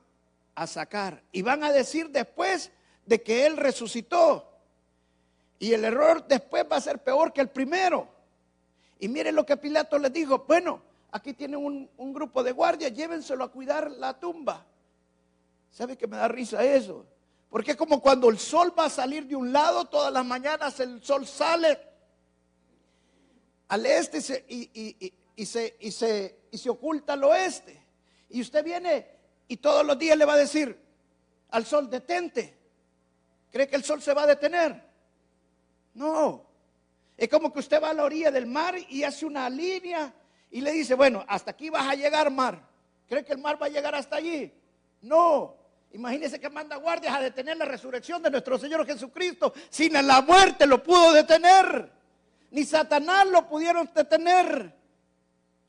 a 0.54 0.66
sacar. 0.66 1.22
Y 1.32 1.42
van 1.42 1.64
a 1.64 1.72
decir 1.72 2.10
después 2.10 2.72
de 3.06 3.22
que 3.22 3.46
Él 3.46 3.56
resucitó. 3.56 4.48
Y 5.58 5.72
el 5.72 5.84
error 5.84 6.26
después 6.26 6.64
va 6.70 6.76
a 6.76 6.80
ser 6.80 7.02
peor 7.02 7.32
que 7.32 7.40
el 7.40 7.48
primero. 7.48 8.08
Y 8.98 9.08
miren 9.08 9.34
lo 9.34 9.46
que 9.46 9.56
Pilato 9.56 9.98
les 9.98 10.12
dijo. 10.12 10.44
Bueno, 10.46 10.82
aquí 11.10 11.34
tienen 11.34 11.64
un, 11.64 11.88
un 11.96 12.12
grupo 12.12 12.42
de 12.42 12.52
guardias, 12.52 12.92
llévenselo 12.92 13.44
a 13.44 13.52
cuidar 13.52 13.90
la 13.90 14.18
tumba. 14.18 14.64
¿Sabe 15.70 15.96
que 15.96 16.06
me 16.06 16.16
da 16.16 16.28
risa 16.28 16.64
eso? 16.64 17.06
Porque 17.52 17.72
es 17.72 17.76
como 17.76 18.00
cuando 18.00 18.30
el 18.30 18.38
sol 18.38 18.72
va 18.76 18.86
a 18.86 18.88
salir 18.88 19.26
de 19.26 19.36
un 19.36 19.52
lado, 19.52 19.84
todas 19.84 20.10
las 20.10 20.24
mañanas 20.24 20.80
el 20.80 21.04
sol 21.04 21.26
sale 21.26 21.78
al 23.68 23.84
este 23.84 24.16
y 25.36 25.44
se, 25.44 25.76
y, 25.78 25.90
se, 25.92 26.70
oculta 26.70 27.12
al 27.12 27.24
oeste. 27.24 27.78
Y 28.30 28.40
usted 28.40 28.64
viene 28.64 29.06
y 29.48 29.58
todos 29.58 29.84
los 29.84 29.98
días 29.98 30.16
le 30.16 30.24
va 30.24 30.32
a 30.32 30.38
decir 30.38 30.80
al 31.50 31.66
sol, 31.66 31.90
detente. 31.90 32.56
¿Cree 33.50 33.68
que 33.68 33.76
el 33.76 33.84
sol 33.84 34.00
se 34.00 34.14
va 34.14 34.22
a 34.22 34.28
detener? 34.28 34.88
No. 35.92 36.46
Es 37.18 37.28
como 37.28 37.52
que 37.52 37.58
usted 37.58 37.82
va 37.82 37.90
a 37.90 37.94
la 37.94 38.04
orilla 38.04 38.30
del 38.30 38.46
mar 38.46 38.76
y 38.88 39.02
hace 39.02 39.26
una 39.26 39.50
línea 39.50 40.10
y 40.50 40.62
le 40.62 40.72
dice, 40.72 40.94
bueno, 40.94 41.22
hasta 41.28 41.50
aquí 41.50 41.68
vas 41.68 41.86
a 41.86 41.96
llegar 41.96 42.30
mar. 42.30 42.66
¿Cree 43.06 43.22
que 43.22 43.34
el 43.34 43.38
mar 43.40 43.60
va 43.60 43.66
a 43.66 43.68
llegar 43.68 43.94
hasta 43.94 44.16
allí? 44.16 44.50
No. 45.02 45.61
Imagínese 45.92 46.40
que 46.40 46.48
manda 46.48 46.76
guardias 46.76 47.14
a 47.14 47.20
detener 47.20 47.56
la 47.56 47.66
resurrección 47.66 48.22
de 48.22 48.30
nuestro 48.30 48.58
Señor 48.58 48.86
Jesucristo. 48.86 49.52
Sin 49.68 49.92
la 49.92 50.22
muerte 50.22 50.66
lo 50.66 50.82
pudo 50.82 51.12
detener. 51.12 51.90
Ni 52.50 52.64
Satanás 52.64 53.26
lo 53.26 53.46
pudieron 53.46 53.90
detener. 53.94 54.74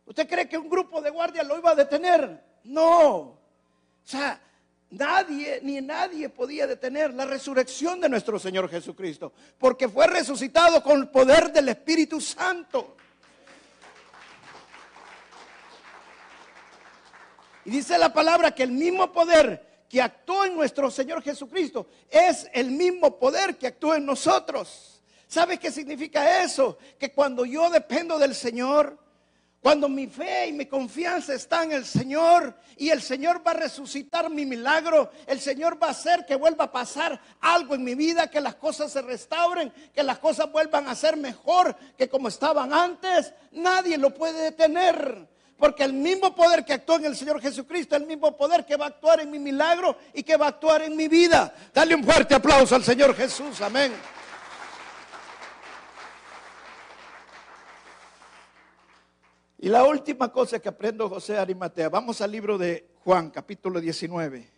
¿Usted 0.06 0.28
cree 0.28 0.48
que 0.48 0.58
un 0.58 0.70
grupo 0.70 1.02
de 1.02 1.10
guardias 1.10 1.46
lo 1.46 1.58
iba 1.58 1.72
a 1.72 1.76
detener? 1.76 2.42
No. 2.64 2.96
O 2.96 3.40
sea, 4.04 4.40
nadie 4.92 5.60
ni 5.62 5.82
nadie 5.82 6.30
podía 6.30 6.68
detener 6.68 7.14
la 7.14 7.26
resurrección 7.26 8.00
de 8.00 8.08
nuestro 8.08 8.40
Señor 8.40 8.70
Jesucristo. 8.70 9.34
Porque 9.58 9.90
fue 9.90 10.08
resucitado 10.08 10.82
con 10.82 11.00
el 11.00 11.10
poder 11.10 11.52
del 11.52 11.68
Espíritu 11.68 12.22
Santo. 12.22 12.96
Y 17.66 17.72
dice 17.72 17.98
la 17.98 18.14
palabra 18.14 18.52
que 18.52 18.64
el 18.64 18.72
mismo 18.72 19.12
poder 19.12 19.73
que 19.94 20.02
actuó 20.02 20.44
en 20.44 20.56
nuestro 20.56 20.90
Señor 20.90 21.22
Jesucristo 21.22 21.86
es 22.10 22.50
el 22.52 22.72
mismo 22.72 23.20
poder 23.20 23.60
que 23.60 23.68
actúa 23.68 23.98
en 23.98 24.08
nosotros. 24.08 25.04
¿Sabe 25.28 25.60
qué 25.60 25.70
significa 25.70 26.42
eso? 26.42 26.80
Que 26.98 27.12
cuando 27.12 27.46
yo 27.46 27.70
dependo 27.70 28.18
del 28.18 28.34
Señor, 28.34 28.98
cuando 29.62 29.88
mi 29.88 30.08
fe 30.08 30.48
y 30.48 30.54
mi 30.54 30.66
confianza 30.66 31.36
está 31.36 31.62
en 31.62 31.74
el 31.74 31.86
Señor 31.86 32.56
y 32.76 32.90
el 32.90 33.04
Señor 33.04 33.46
va 33.46 33.52
a 33.52 33.54
resucitar 33.54 34.32
mi 34.32 34.48
milagro, 34.48 35.12
el 35.28 35.40
Señor 35.40 35.78
va 35.80 35.90
a 35.90 35.92
hacer 35.92 36.26
que 36.26 36.38
vuelva 36.38 36.64
a 36.64 36.72
pasar 36.72 37.22
algo 37.40 37.76
en 37.76 37.84
mi 37.84 37.94
vida, 37.94 38.32
que 38.32 38.42
las 38.42 38.56
cosas 38.56 38.92
se 38.92 39.04
restauren, 39.04 39.72
que 39.94 40.02
las 40.02 40.18
cosas 40.18 40.52
vuelvan 40.52 40.88
a 40.88 40.96
ser 40.96 41.18
mejor 41.18 41.76
que 41.96 42.10
como 42.10 42.30
estaban 42.30 42.74
antes, 42.74 43.32
nadie 43.52 44.00
lo 44.00 44.12
puede 44.12 44.42
detener. 44.42 45.33
Porque 45.58 45.84
el 45.84 45.94
mismo 45.94 46.36
poder 46.36 46.66
que 46.66 46.74
actuó 46.74 46.98
en 46.98 47.06
el 47.06 47.16
Señor 47.16 47.40
Jesucristo, 47.42 47.96
el 47.96 48.06
mismo 48.06 48.36
poder 48.36 48.66
que 48.66 48.76
va 48.76 48.86
a 48.86 48.90
actuar 48.90 49.22
en 49.22 49.32
mi 49.32 49.40
milagro 49.40 49.98
y 50.14 50.24
que 50.24 50.36
va 50.36 50.48
a 50.48 50.50
actuar 50.50 50.82
en 50.82 50.96
mi 50.96 51.08
vida. 51.08 51.54
Dale 51.74 51.96
un 51.96 52.04
fuerte 52.04 52.36
aplauso 52.36 52.76
al 52.76 52.84
Señor 52.84 53.16
Jesús. 53.16 53.62
Amén. 53.62 53.94
Y 59.60 59.70
la 59.70 59.86
última 59.86 60.30
cosa 60.30 60.60
que 60.60 60.68
aprendo 60.68 61.08
José 61.08 61.38
Arimatea, 61.38 61.88
vamos 61.88 62.20
al 62.20 62.32
libro 62.32 62.58
de 62.58 62.90
Juan, 63.06 63.30
capítulo 63.30 63.80
19. 63.80 64.50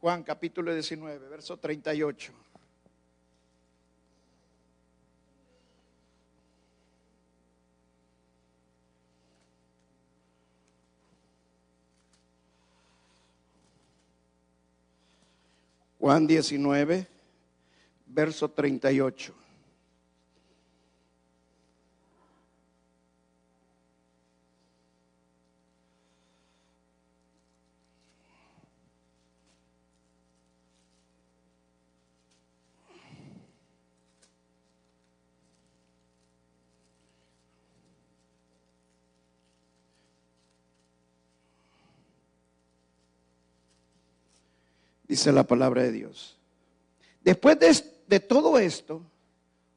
Juan, 0.00 0.24
capítulo 0.24 0.74
19, 0.74 1.28
verso 1.28 1.56
38. 1.58 2.32
Juan 15.98 16.26
19, 16.26 17.06
verso 18.06 18.48
38. 18.48 19.37
Dice 45.08 45.32
la 45.32 45.44
palabra 45.44 45.82
de 45.82 45.92
Dios. 45.92 46.36
Después 47.22 47.58
de, 47.58 47.74
de 48.06 48.20
todo 48.20 48.58
esto, 48.58 49.02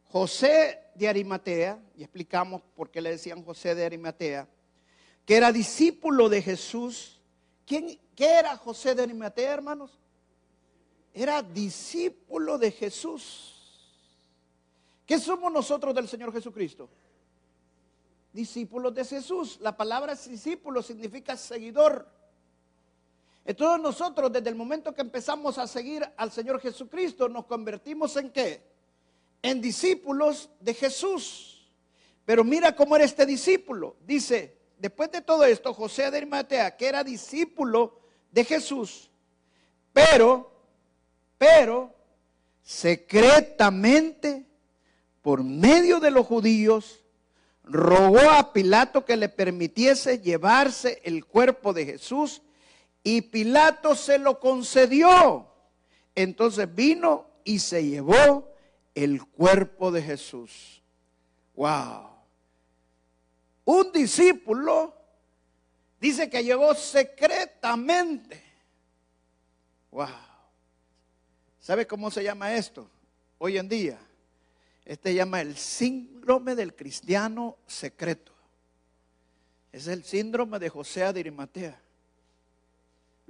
José 0.09 0.79
de 0.95 1.07
Arimatea, 1.07 1.79
y 1.95 2.03
explicamos 2.03 2.61
por 2.75 2.91
qué 2.91 2.99
le 2.99 3.11
decían 3.11 3.43
José 3.43 3.73
de 3.73 3.85
Arimatea, 3.85 4.47
que 5.25 5.37
era 5.37 5.51
discípulo 5.51 6.27
de 6.27 6.41
Jesús. 6.41 7.19
¿Quién, 7.65 7.97
¿Qué 8.15 8.25
era 8.27 8.57
José 8.57 8.93
de 8.93 9.03
Arimatea, 9.03 9.53
hermanos? 9.53 9.97
Era 11.13 11.41
discípulo 11.41 12.57
de 12.57 12.71
Jesús. 12.71 13.55
¿Qué 15.05 15.17
somos 15.17 15.51
nosotros 15.51 15.95
del 15.95 16.07
Señor 16.07 16.31
Jesucristo? 16.33 16.89
Discípulos 18.33 18.93
de 18.93 19.05
Jesús. 19.05 19.59
La 19.61 19.75
palabra 19.75 20.15
discípulo 20.15 20.81
significa 20.81 21.35
seguidor. 21.35 22.07
Entonces 23.45 23.81
nosotros 23.81 24.31
desde 24.31 24.49
el 24.49 24.55
momento 24.55 24.93
que 24.93 25.01
empezamos 25.01 25.57
a 25.57 25.67
seguir 25.67 26.07
al 26.17 26.31
Señor 26.31 26.59
Jesucristo 26.59 27.27
nos 27.27 27.45
convertimos 27.45 28.15
en 28.17 28.29
qué? 28.29 28.61
En 29.41 29.61
discípulos 29.61 30.49
de 30.59 30.73
Jesús. 30.73 31.69
Pero 32.25 32.43
mira 32.43 32.75
cómo 32.75 32.95
era 32.95 33.05
este 33.05 33.25
discípulo. 33.25 33.95
Dice, 34.05 34.55
después 34.77 35.11
de 35.11 35.21
todo 35.21 35.43
esto, 35.43 35.73
José 35.73 36.11
de 36.11 36.17
Arimatea, 36.17 36.77
que 36.77 36.87
era 36.87 37.03
discípulo 37.03 37.99
de 38.31 38.45
Jesús, 38.45 39.09
pero, 39.91 40.51
pero, 41.37 41.93
secretamente, 42.61 44.45
por 45.21 45.43
medio 45.43 45.99
de 45.99 46.11
los 46.11 46.25
judíos, 46.27 47.03
rogó 47.63 48.29
a 48.31 48.53
Pilato 48.53 49.03
que 49.03 49.17
le 49.17 49.29
permitiese 49.29 50.19
llevarse 50.19 51.01
el 51.03 51.25
cuerpo 51.25 51.73
de 51.73 51.85
Jesús 51.85 52.41
y 53.03 53.21
Pilato 53.21 53.95
se 53.95 54.17
lo 54.17 54.39
concedió. 54.39 55.47
Entonces 56.15 56.73
vino 56.73 57.27
y 57.43 57.59
se 57.59 57.85
llevó 57.85 58.53
el 58.93 59.23
cuerpo 59.25 59.91
de 59.91 60.01
Jesús. 60.01 60.81
Wow. 61.55 62.09
Un 63.65 63.91
discípulo 63.91 64.93
dice 65.99 66.29
que 66.29 66.43
llegó 66.43 66.73
secretamente. 66.75 68.43
Wow. 69.91 70.07
¿Sabe 71.59 71.85
cómo 71.85 72.09
se 72.11 72.23
llama 72.23 72.53
esto 72.53 72.89
hoy 73.37 73.57
en 73.57 73.69
día? 73.69 73.99
Este 74.83 75.09
se 75.09 75.15
llama 75.15 75.41
el 75.41 75.55
síndrome 75.55 76.55
del 76.55 76.75
cristiano 76.75 77.57
secreto. 77.67 78.33
Es 79.71 79.87
el 79.87 80.03
síndrome 80.03 80.59
de 80.59 80.69
José 80.69 81.01
de 81.13 81.19
Arimatea. 81.19 81.79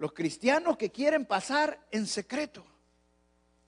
Los 0.01 0.13
cristianos 0.13 0.77
que 0.77 0.89
quieren 0.89 1.27
pasar 1.27 1.79
en 1.91 2.08
secreto. 2.08 2.65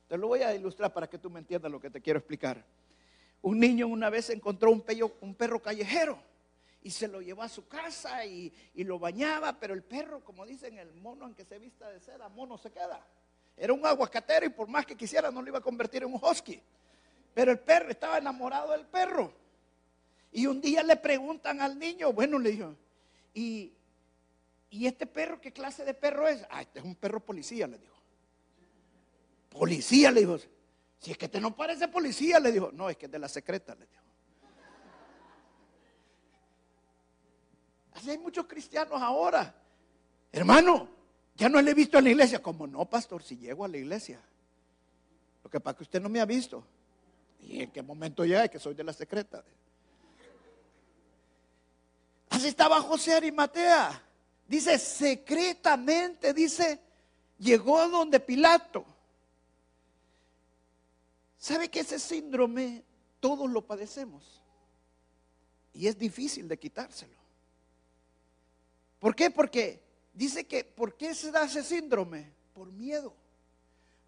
Te 0.08 0.18
lo 0.18 0.30
voy 0.30 0.42
a 0.42 0.56
ilustrar 0.56 0.92
para 0.92 1.08
que 1.08 1.20
tú 1.20 1.30
me 1.30 1.38
entiendas 1.38 1.72
lo 1.72 1.80
que 1.80 1.92
te 1.92 2.02
quiero 2.02 2.18
explicar. 2.18 2.66
Un 3.44 3.60
niño 3.60 3.86
una 3.86 4.10
vez 4.10 4.32
encontró 4.32 4.72
un, 4.72 4.84
un 5.22 5.36
perro 5.36 5.62
callejero 5.62 6.18
y 6.82 6.90
se 6.90 7.08
lo 7.08 7.22
llevó 7.22 7.44
a 7.44 7.50
su 7.50 7.68
casa 7.68 8.25
y, 8.25 8.52
y, 8.74 8.84
lo 8.84 8.98
bañaba, 8.98 9.60
pero 9.60 9.75
el 9.75 9.84
perro, 9.84 10.24
como 10.24 10.44
dicen, 10.44 10.80
el 10.80 10.92
mono 10.96 11.28
en 11.28 11.36
que 11.36 11.46
se 11.46 11.60
vista 11.60 11.88
de 11.92 12.00
seda, 12.00 12.30
mono 12.30 12.58
se 12.58 12.72
queda. 12.72 13.06
Era 13.56 13.72
un 13.72 13.86
aguacatero 13.86 14.48
y 14.48 14.50
por 14.50 14.68
más 14.68 14.88
que 14.88 14.96
quisiera 14.96 15.30
no 15.30 15.40
lo 15.40 15.50
iba 15.50 15.60
a 15.60 15.62
convertir 15.62 16.02
en 16.02 16.16
un 16.16 16.20
husky. 16.20 16.60
Pero 17.36 17.52
el 17.52 17.60
perro 17.60 17.92
estaba 17.92 18.18
enamorado 18.18 18.72
del 18.72 18.88
perro. 18.88 19.32
Y 20.32 20.48
un 20.48 20.60
día 20.60 20.82
le 20.82 20.96
preguntan 20.96 21.62
al 21.62 21.78
niño, 21.78 22.12
bueno, 22.12 22.40
le 22.40 22.50
dijo, 22.50 22.75
¿y, 23.36 23.72
¿y 24.74 24.88
este 24.88 25.06
perro 25.06 25.39
qué 25.39 25.53
clase 25.53 25.86
de 25.86 25.94
perro 25.94 26.27
es? 26.27 26.44
Ah, 26.50 26.63
este 26.63 26.80
es 26.80 26.86
un 26.86 26.96
perro 26.96 27.20
policía, 27.20 27.68
le 27.68 27.77
dijo. 27.77 27.96
Policía, 29.50 30.10
le 30.10 30.22
dijo. 30.22 30.39
Si 31.00 31.12
es 31.12 31.18
que 31.18 31.25
este 31.25 31.39
no 31.39 31.56
parece 31.56 31.88
policía, 31.88 32.39
le 32.39 32.51
dijo. 32.51 32.72
No, 32.72 32.89
es 32.89 32.98
que 32.98 33.06
es 33.06 33.12
de 33.12 33.20
la 33.20 33.30
secreta, 33.30 33.75
le 33.75 33.86
dijo. 33.86 34.03
Así 37.93 38.10
hay 38.10 38.17
muchos 38.17 38.47
cristianos 38.47 39.00
ahora. 39.00 39.54
Hermano, 40.32 40.89
ya 41.36 41.50
no 41.50 41.62
le 41.62 41.69
he 41.69 41.76
visto 41.76 42.00
en 42.00 42.06
la 42.06 42.10
iglesia. 42.10 42.41
Como 42.41 42.65
no, 42.65 42.89
pastor, 42.89 43.21
si 43.21 43.38
llego 43.38 43.65
a 43.65 43.67
la 43.67 43.78
iglesia. 43.78 44.19
Lo 45.43 45.52
que 45.52 45.60
pasa 45.60 45.74
es 45.74 45.78
que 45.78 45.84
usted 45.84 46.02
no 46.02 46.10
me 46.10 46.19
ha 46.19 46.26
visto. 46.26 46.65
¿Y 47.41 47.62
en 47.62 47.69
qué 47.69 47.84
momento 47.84 48.26
ya 48.26 48.45
es 48.45 48.50
que 48.50 48.58
soy 48.58 48.74
de 48.74 48.84
la 48.84 48.93
secreta? 48.93 49.43
Así 52.30 52.47
estaba 52.47 52.82
José 52.82 53.13
Arimatea. 53.13 54.12
Dice, 54.47 54.77
secretamente, 54.77 56.34
dice, 56.34 56.79
llegó 57.39 57.88
donde 57.89 58.19
Pilato. 58.19 58.86
¿Sabe 61.38 61.69
que 61.69 61.82
ese 61.82 61.99
síndrome 61.99 62.84
todos 63.19 63.49
lo 63.49 63.65
padecemos? 63.65 64.41
Y 65.73 65.88
es 65.88 65.97
difícil 65.97 66.47
de 66.47 66.60
quitárselo. 66.60 67.17
¿Por 68.99 69.15
qué? 69.15 69.32
Porque 69.32 69.82
dice 70.13 70.45
que, 70.45 70.63
¿por 70.63 70.95
qué 70.95 71.13
se 71.15 71.32
da 71.32 71.45
ese 71.45 71.63
síndrome? 71.63 72.32
Por 72.53 72.71
miedo 72.71 73.13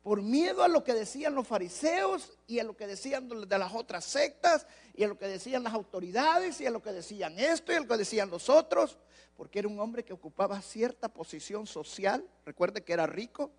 por 0.06 0.22
miedo 0.22 0.62
a 0.62 0.68
lo 0.68 0.84
que 0.84 0.94
decían 0.94 1.34
los 1.34 1.48
fariseos 1.48 2.38
y 2.46 2.60
a 2.60 2.64
lo 2.64 2.78
que 2.78 2.86
decían 2.86 3.28
de 3.28 3.58
las 3.58 3.74
otras 3.74 4.06
sectas 4.06 4.68
y 4.94 5.04
a 5.04 5.08
lo 5.08 5.18
que 5.18 5.26
decían 5.26 5.64
las 5.64 5.74
autoridades 5.74 6.62
y 6.62 6.68
a 6.68 6.70
lo 6.70 6.80
que 6.84 6.92
decían 6.94 7.40
esto 7.40 7.72
y 7.72 7.76
a 7.76 7.80
lo 7.80 7.88
que 7.88 7.98
decían 7.98 8.30
los 8.30 8.48
otros, 8.48 9.00
porque 9.36 9.58
era 9.58 9.68
un 9.68 9.80
hombre 9.80 10.06
que 10.06 10.14
ocupaba 10.14 10.62
cierta 10.62 11.10
posición 11.10 11.66
social, 11.66 12.24
recuerde 12.46 12.84
que 12.84 12.94
era 12.94 13.08
rico, 13.08 13.50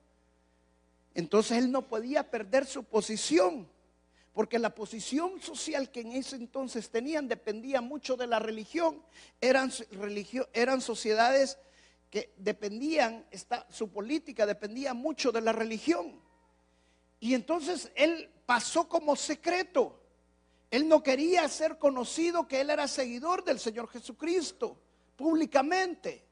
entonces 1.16 1.58
él 1.58 1.72
no 1.72 1.82
podía 1.82 2.30
perder 2.30 2.64
su 2.64 2.84
posición, 2.84 3.68
porque 4.32 4.60
la 4.60 4.72
posición 4.72 5.42
social 5.42 5.90
que 5.90 6.02
en 6.02 6.12
ese 6.12 6.36
entonces 6.36 6.90
tenían 6.90 7.26
dependía 7.26 7.80
mucho 7.80 8.16
de 8.16 8.28
la 8.28 8.38
religión, 8.38 9.02
eran, 9.40 9.72
eran 10.52 10.80
sociedades 10.80 11.58
que 12.08 12.32
dependían, 12.36 13.26
su 13.68 13.88
política 13.88 14.46
dependía 14.46 14.94
mucho 14.94 15.32
de 15.32 15.40
la 15.40 15.50
religión. 15.50 16.24
Y 17.20 17.34
entonces 17.34 17.90
él 17.94 18.30
pasó 18.46 18.88
como 18.88 19.16
secreto. 19.16 20.00
Él 20.70 20.88
no 20.88 21.02
quería 21.02 21.48
ser 21.48 21.78
conocido 21.78 22.46
que 22.46 22.60
él 22.60 22.70
era 22.70 22.88
seguidor 22.88 23.44
del 23.44 23.58
Señor 23.58 23.88
Jesucristo 23.88 24.78
públicamente. 25.16 26.24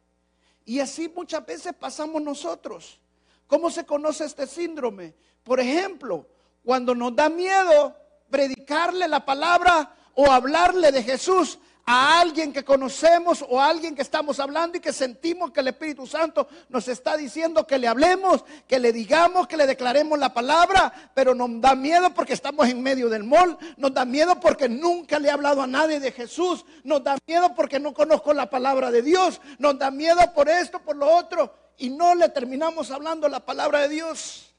Y 0.64 0.80
así 0.80 1.08
muchas 1.08 1.44
veces 1.44 1.74
pasamos 1.74 2.22
nosotros. 2.22 3.00
¿Cómo 3.46 3.70
se 3.70 3.84
conoce 3.84 4.24
este 4.24 4.46
síndrome? 4.46 5.14
Por 5.42 5.60
ejemplo, 5.60 6.26
cuando 6.64 6.94
nos 6.94 7.14
da 7.14 7.28
miedo 7.28 7.96
predicarle 8.30 9.06
la 9.06 9.24
palabra 9.24 9.94
o 10.14 10.30
hablarle 10.30 10.90
de 10.90 11.02
Jesús 11.02 11.58
a 11.86 12.20
alguien 12.20 12.52
que 12.52 12.64
conocemos 12.64 13.44
o 13.46 13.60
a 13.60 13.68
alguien 13.68 13.94
que 13.94 14.02
estamos 14.02 14.40
hablando 14.40 14.78
y 14.78 14.80
que 14.80 14.92
sentimos 14.92 15.50
que 15.50 15.60
el 15.60 15.68
Espíritu 15.68 16.06
Santo 16.06 16.48
nos 16.70 16.88
está 16.88 17.16
diciendo 17.16 17.66
que 17.66 17.78
le 17.78 17.88
hablemos, 17.88 18.44
que 18.66 18.78
le 18.78 18.92
digamos, 18.92 19.46
que 19.46 19.56
le 19.56 19.66
declaremos 19.66 20.18
la 20.18 20.32
palabra, 20.32 21.10
pero 21.14 21.34
nos 21.34 21.60
da 21.60 21.74
miedo 21.74 22.14
porque 22.14 22.32
estamos 22.32 22.68
en 22.68 22.82
medio 22.82 23.10
del 23.10 23.24
mall, 23.24 23.58
nos 23.76 23.92
da 23.92 24.06
miedo 24.06 24.40
porque 24.40 24.68
nunca 24.68 25.18
le 25.18 25.28
he 25.28 25.30
hablado 25.30 25.60
a 25.60 25.66
nadie 25.66 26.00
de 26.00 26.10
Jesús, 26.10 26.64
nos 26.84 27.04
da 27.04 27.18
miedo 27.26 27.54
porque 27.54 27.78
no 27.78 27.92
conozco 27.92 28.32
la 28.32 28.48
palabra 28.48 28.90
de 28.90 29.02
Dios, 29.02 29.40
nos 29.58 29.78
da 29.78 29.90
miedo 29.90 30.20
por 30.34 30.48
esto, 30.48 30.80
por 30.80 30.96
lo 30.96 31.06
otro, 31.14 31.54
y 31.76 31.90
no 31.90 32.14
le 32.14 32.30
terminamos 32.30 32.90
hablando 32.90 33.28
la 33.28 33.44
palabra 33.44 33.80
de 33.80 33.88
Dios. 33.90 34.54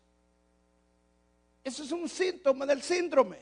Eso 1.63 1.81
es 1.81 1.91
un 1.91 2.07
síntoma 2.07 2.67
del 2.67 2.83
síndrome. 2.83 3.39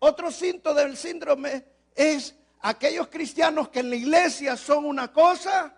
Otro 0.00 0.30
síntoma 0.30 0.80
del 0.80 0.96
síndrome 0.98 1.79
es 2.00 2.34
aquellos 2.60 3.08
cristianos 3.08 3.68
que 3.68 3.80
en 3.80 3.90
la 3.90 3.96
iglesia 3.96 4.56
son 4.56 4.86
una 4.86 5.12
cosa, 5.12 5.74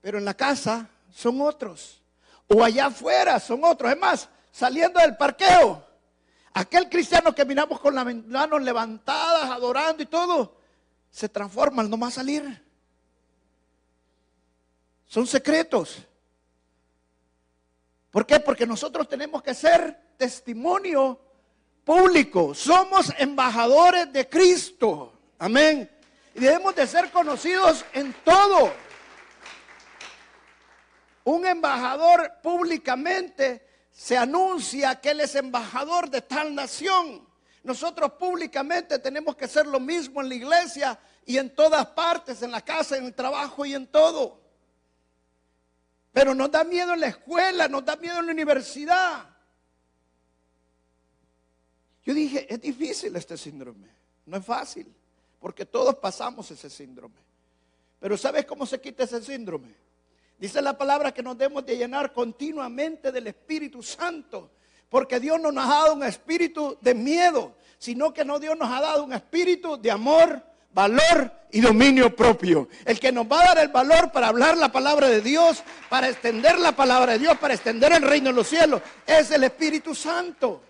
pero 0.00 0.18
en 0.18 0.24
la 0.24 0.34
casa 0.34 0.88
son 1.12 1.40
otros. 1.40 2.00
O 2.46 2.62
allá 2.62 2.86
afuera 2.86 3.40
son 3.40 3.64
otros. 3.64 3.90
Es 3.90 3.98
más, 3.98 4.28
saliendo 4.52 5.00
del 5.00 5.16
parqueo, 5.16 5.84
aquel 6.54 6.88
cristiano 6.88 7.34
que 7.34 7.44
miramos 7.44 7.80
con 7.80 7.94
las 7.94 8.04
manos 8.04 8.62
levantadas, 8.62 9.50
adorando 9.50 10.02
y 10.02 10.06
todo, 10.06 10.58
se 11.10 11.28
transforma 11.28 11.82
al 11.82 11.90
no 11.90 11.96
más 11.96 12.14
salir. 12.14 12.64
Son 15.06 15.26
secretos. 15.26 16.06
¿Por 18.12 18.24
qué? 18.26 18.38
Porque 18.38 18.66
nosotros 18.66 19.08
tenemos 19.08 19.42
que 19.42 19.54
ser 19.54 20.14
testimonio 20.16 21.18
público. 21.84 22.54
Somos 22.54 23.12
embajadores 23.18 24.12
de 24.12 24.28
Cristo. 24.28 25.11
Amén. 25.42 25.90
Y 26.36 26.38
debemos 26.38 26.72
de 26.76 26.86
ser 26.86 27.10
conocidos 27.10 27.84
en 27.94 28.14
todo. 28.24 28.72
Un 31.24 31.44
embajador 31.44 32.34
públicamente 32.40 33.66
se 33.90 34.16
anuncia 34.16 35.00
que 35.00 35.10
él 35.10 35.20
es 35.20 35.34
embajador 35.34 36.08
de 36.08 36.22
tal 36.22 36.54
nación. 36.54 37.26
Nosotros 37.64 38.12
públicamente 38.12 39.00
tenemos 39.00 39.34
que 39.34 39.48
ser 39.48 39.66
lo 39.66 39.80
mismo 39.80 40.20
en 40.20 40.28
la 40.28 40.34
iglesia 40.36 41.00
y 41.26 41.38
en 41.38 41.52
todas 41.52 41.86
partes, 41.86 42.40
en 42.42 42.52
la 42.52 42.60
casa, 42.60 42.96
en 42.96 43.06
el 43.06 43.14
trabajo 43.14 43.66
y 43.66 43.74
en 43.74 43.88
todo. 43.88 44.40
Pero 46.12 46.36
nos 46.36 46.52
da 46.52 46.62
miedo 46.62 46.94
en 46.94 47.00
la 47.00 47.08
escuela, 47.08 47.66
nos 47.66 47.84
da 47.84 47.96
miedo 47.96 48.20
en 48.20 48.26
la 48.26 48.32
universidad. 48.32 49.28
Yo 52.04 52.14
dije, 52.14 52.46
es 52.48 52.60
difícil 52.60 53.16
este 53.16 53.36
síndrome, 53.36 53.88
no 54.26 54.36
es 54.36 54.44
fácil, 54.44 55.01
porque 55.42 55.66
todos 55.66 55.96
pasamos 55.96 56.48
ese 56.52 56.70
síndrome. 56.70 57.16
Pero 57.98 58.16
¿sabes 58.16 58.46
cómo 58.46 58.64
se 58.64 58.80
quita 58.80 59.02
ese 59.02 59.20
síndrome? 59.20 59.74
Dice 60.38 60.62
la 60.62 60.78
palabra 60.78 61.12
que 61.12 61.22
nos 61.22 61.36
debemos 61.36 61.66
de 61.66 61.76
llenar 61.76 62.12
continuamente 62.12 63.10
del 63.10 63.26
Espíritu 63.26 63.82
Santo, 63.82 64.50
porque 64.88 65.18
Dios 65.18 65.40
no 65.40 65.50
nos 65.50 65.64
ha 65.64 65.80
dado 65.80 65.94
un 65.94 66.04
espíritu 66.04 66.78
de 66.80 66.94
miedo, 66.94 67.56
sino 67.78 68.14
que 68.14 68.24
no 68.24 68.38
Dios 68.38 68.56
nos 68.56 68.70
ha 68.70 68.80
dado 68.80 69.02
un 69.02 69.12
espíritu 69.12 69.76
de 69.76 69.90
amor, 69.90 70.40
valor 70.72 71.32
y 71.50 71.60
dominio 71.60 72.14
propio. 72.14 72.68
El 72.84 73.00
que 73.00 73.10
nos 73.10 73.26
va 73.26 73.40
a 73.40 73.46
dar 73.46 73.58
el 73.58 73.68
valor 73.68 74.12
para 74.12 74.28
hablar 74.28 74.56
la 74.56 74.70
palabra 74.70 75.08
de 75.08 75.22
Dios, 75.22 75.64
para 75.88 76.08
extender 76.08 76.56
la 76.60 76.70
palabra 76.70 77.14
de 77.14 77.18
Dios, 77.18 77.36
para 77.38 77.54
extender 77.54 77.92
el 77.92 78.02
reino 78.02 78.30
de 78.30 78.36
los 78.36 78.46
cielos, 78.46 78.80
es 79.04 79.32
el 79.32 79.42
Espíritu 79.42 79.92
Santo. 79.92 80.62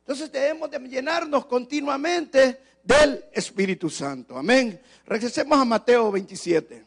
Entonces 0.00 0.30
debemos 0.30 0.70
de 0.70 0.78
llenarnos 0.78 1.46
continuamente 1.46 2.71
del 2.82 3.24
Espíritu 3.32 3.88
Santo. 3.88 4.36
Amén. 4.36 4.80
Regresemos 5.06 5.58
a 5.58 5.64
Mateo 5.64 6.10
27. 6.10 6.84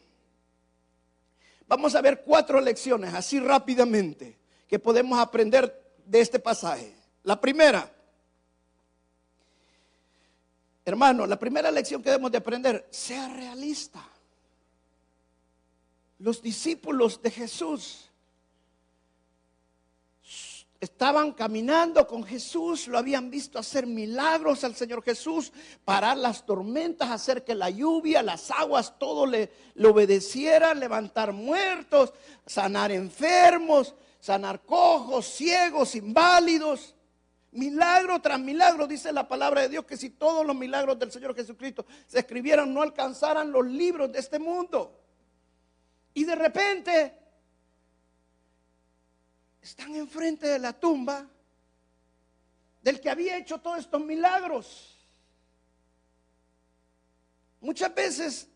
Vamos 1.68 1.94
a 1.94 2.00
ver 2.00 2.22
cuatro 2.24 2.60
lecciones 2.60 3.12
así 3.14 3.40
rápidamente 3.40 4.38
que 4.68 4.78
podemos 4.78 5.18
aprender 5.18 5.94
de 6.04 6.20
este 6.20 6.38
pasaje. 6.38 6.94
La 7.24 7.40
primera, 7.40 7.92
hermano, 10.84 11.26
la 11.26 11.38
primera 11.38 11.70
lección 11.70 12.02
que 12.02 12.10
debemos 12.10 12.30
de 12.30 12.38
aprender, 12.38 12.86
sea 12.90 13.28
realista. 13.28 14.06
Los 16.18 16.40
discípulos 16.40 17.20
de 17.20 17.30
Jesús 17.30 18.10
estaban 20.86 21.32
caminando 21.32 22.06
con 22.06 22.24
Jesús, 22.24 22.86
lo 22.86 22.96
habían 22.96 23.28
visto 23.28 23.58
hacer 23.58 23.86
milagros 23.86 24.62
al 24.62 24.74
Señor 24.74 25.02
Jesús, 25.02 25.52
parar 25.84 26.16
las 26.16 26.46
tormentas, 26.46 27.10
hacer 27.10 27.44
que 27.44 27.54
la 27.54 27.70
lluvia, 27.70 28.22
las 28.22 28.50
aguas, 28.50 28.96
todo 28.98 29.26
le, 29.26 29.50
obedeciera, 29.84 30.74
levantar 30.74 31.32
muertos, 31.32 32.12
sanar 32.46 32.92
enfermos, 32.92 33.94
sanar 34.20 34.62
cojos, 34.62 35.26
ciegos, 35.26 35.94
inválidos. 35.94 36.94
Milagro 37.50 38.20
tras 38.20 38.38
milagro, 38.38 38.86
dice 38.86 39.12
la 39.12 39.26
palabra 39.26 39.62
de 39.62 39.70
Dios, 39.70 39.84
que 39.86 39.96
si 39.96 40.10
todos 40.10 40.46
los 40.46 40.54
milagros 40.54 40.98
del 40.98 41.10
Señor 41.10 41.34
Jesucristo 41.34 41.84
se 42.06 42.20
escribieran, 42.20 42.72
no 42.72 42.82
alcanzaran 42.82 43.50
los 43.50 43.66
libros 43.66 44.12
de 44.12 44.20
este 44.20 44.38
mundo. 44.38 45.00
Y 46.14 46.24
de 46.24 46.34
repente 46.34 47.25
están 49.66 49.96
enfrente 49.96 50.46
de 50.46 50.60
la 50.60 50.72
tumba 50.72 51.26
del 52.82 53.00
que 53.00 53.10
había 53.10 53.36
hecho 53.36 53.58
todos 53.58 53.80
estos 53.80 54.00
milagros. 54.00 54.96
Muchas 57.60 57.92
veces 57.92 58.48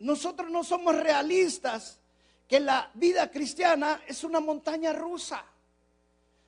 nosotros 0.00 0.50
no 0.50 0.64
somos 0.64 0.96
realistas 0.96 2.00
que 2.48 2.58
la 2.58 2.90
vida 2.94 3.30
cristiana 3.30 4.02
es 4.04 4.24
una 4.24 4.40
montaña 4.40 4.92
rusa. 4.92 5.44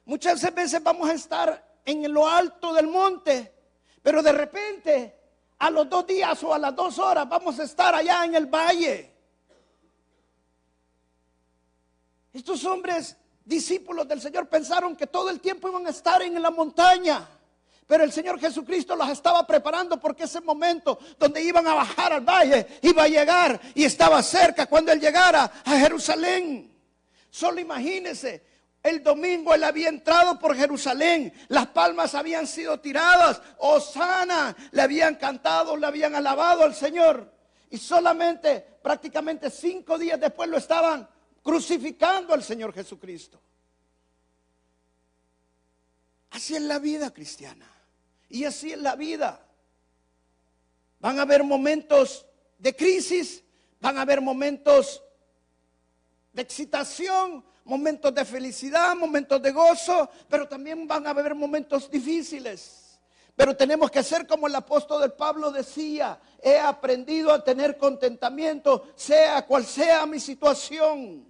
Muchas 0.06 0.52
veces 0.52 0.82
vamos 0.82 1.08
a 1.08 1.12
estar 1.12 1.80
en 1.84 2.12
lo 2.12 2.26
alto 2.26 2.74
del 2.74 2.88
monte, 2.88 3.54
pero 4.02 4.24
de 4.24 4.32
repente 4.32 5.20
a 5.56 5.70
los 5.70 5.88
dos 5.88 6.04
días 6.04 6.42
o 6.42 6.52
a 6.52 6.58
las 6.58 6.74
dos 6.74 6.98
horas 6.98 7.28
vamos 7.28 7.60
a 7.60 7.62
estar 7.62 7.94
allá 7.94 8.24
en 8.24 8.34
el 8.34 8.46
valle. 8.46 9.14
Estos 12.32 12.64
hombres 12.64 13.16
discípulos 13.48 14.06
del 14.06 14.20
Señor 14.20 14.46
pensaron 14.48 14.94
que 14.94 15.06
todo 15.06 15.30
el 15.30 15.40
tiempo 15.40 15.68
iban 15.68 15.87
a 15.87 15.90
estar 15.90 16.20
en 16.22 16.40
la 16.40 16.50
montaña. 16.50 17.26
Pero 17.87 18.04
el 18.04 18.12
Señor 18.12 18.38
Jesucristo 18.38 18.94
los 18.94 19.08
estaba 19.08 19.46
preparando 19.46 19.98
porque 19.98 20.24
ese 20.24 20.42
momento 20.42 20.98
donde 21.18 21.42
iban 21.42 21.66
a 21.66 21.72
bajar 21.72 22.12
al 22.12 22.20
valle 22.20 22.66
iba 22.82 23.04
a 23.04 23.08
llegar 23.08 23.58
y 23.74 23.84
estaba 23.84 24.22
cerca 24.22 24.66
cuando 24.66 24.92
Él 24.92 25.00
llegara 25.00 25.50
a 25.64 25.78
Jerusalén. 25.78 26.70
Solo 27.30 27.61
imagínense, 27.61 28.44
el 28.82 29.02
domingo 29.02 29.54
Él 29.54 29.64
había 29.64 29.88
entrado 29.88 30.38
por 30.38 30.54
Jerusalén, 30.54 31.32
las 31.48 31.68
palmas 31.68 32.14
habían 32.14 32.46
sido 32.46 32.78
tiradas, 32.78 33.40
Osana, 33.56 34.54
le 34.72 34.82
habían 34.82 35.14
cantado, 35.14 35.74
le 35.74 35.87
habían 35.87 36.14
alabado 36.14 36.64
al 36.64 36.74
Señor. 36.74 37.32
Y 37.70 37.78
solamente, 37.78 38.61
prácticamente 38.82 39.50
cinco 39.50 39.96
días 39.98 40.20
después 40.20 40.50
lo 40.50 40.58
estaban 40.58 41.08
crucificando 41.48 42.34
al 42.34 42.42
Señor 42.42 42.74
Jesucristo. 42.74 43.40
Así 46.28 46.54
es 46.54 46.61
la 46.61 46.78
vida 46.78 47.11
cristiana. 47.11 47.66
Y 48.28 48.44
así 48.44 48.72
es 48.72 48.78
la 48.78 48.94
vida. 48.96 49.40
Van 51.00 51.18
a 51.18 51.22
haber 51.22 51.42
momentos 51.42 52.26
de 52.58 52.76
crisis, 52.76 53.42
van 53.80 53.96
a 53.96 54.02
haber 54.02 54.20
momentos 54.20 55.02
de 56.34 56.42
excitación, 56.42 57.42
momentos 57.64 58.14
de 58.14 58.26
felicidad, 58.26 58.94
momentos 58.94 59.40
de 59.40 59.50
gozo, 59.50 60.11
pero 60.28 60.46
también 60.46 60.87
van 60.87 61.06
a 61.06 61.11
haber 61.11 61.34
momentos 61.34 61.90
difíciles. 61.90 63.00
Pero 63.34 63.56
tenemos 63.56 63.90
que 63.90 64.02
ser 64.02 64.26
como 64.26 64.48
el 64.48 64.54
apóstol 64.54 65.00
del 65.00 65.14
Pablo 65.14 65.50
decía, 65.50 66.20
he 66.42 66.58
aprendido 66.58 67.32
a 67.32 67.42
tener 67.42 67.78
contentamiento, 67.78 68.92
sea 68.94 69.46
cual 69.46 69.64
sea 69.64 70.04
mi 70.04 70.20
situación. 70.20 71.27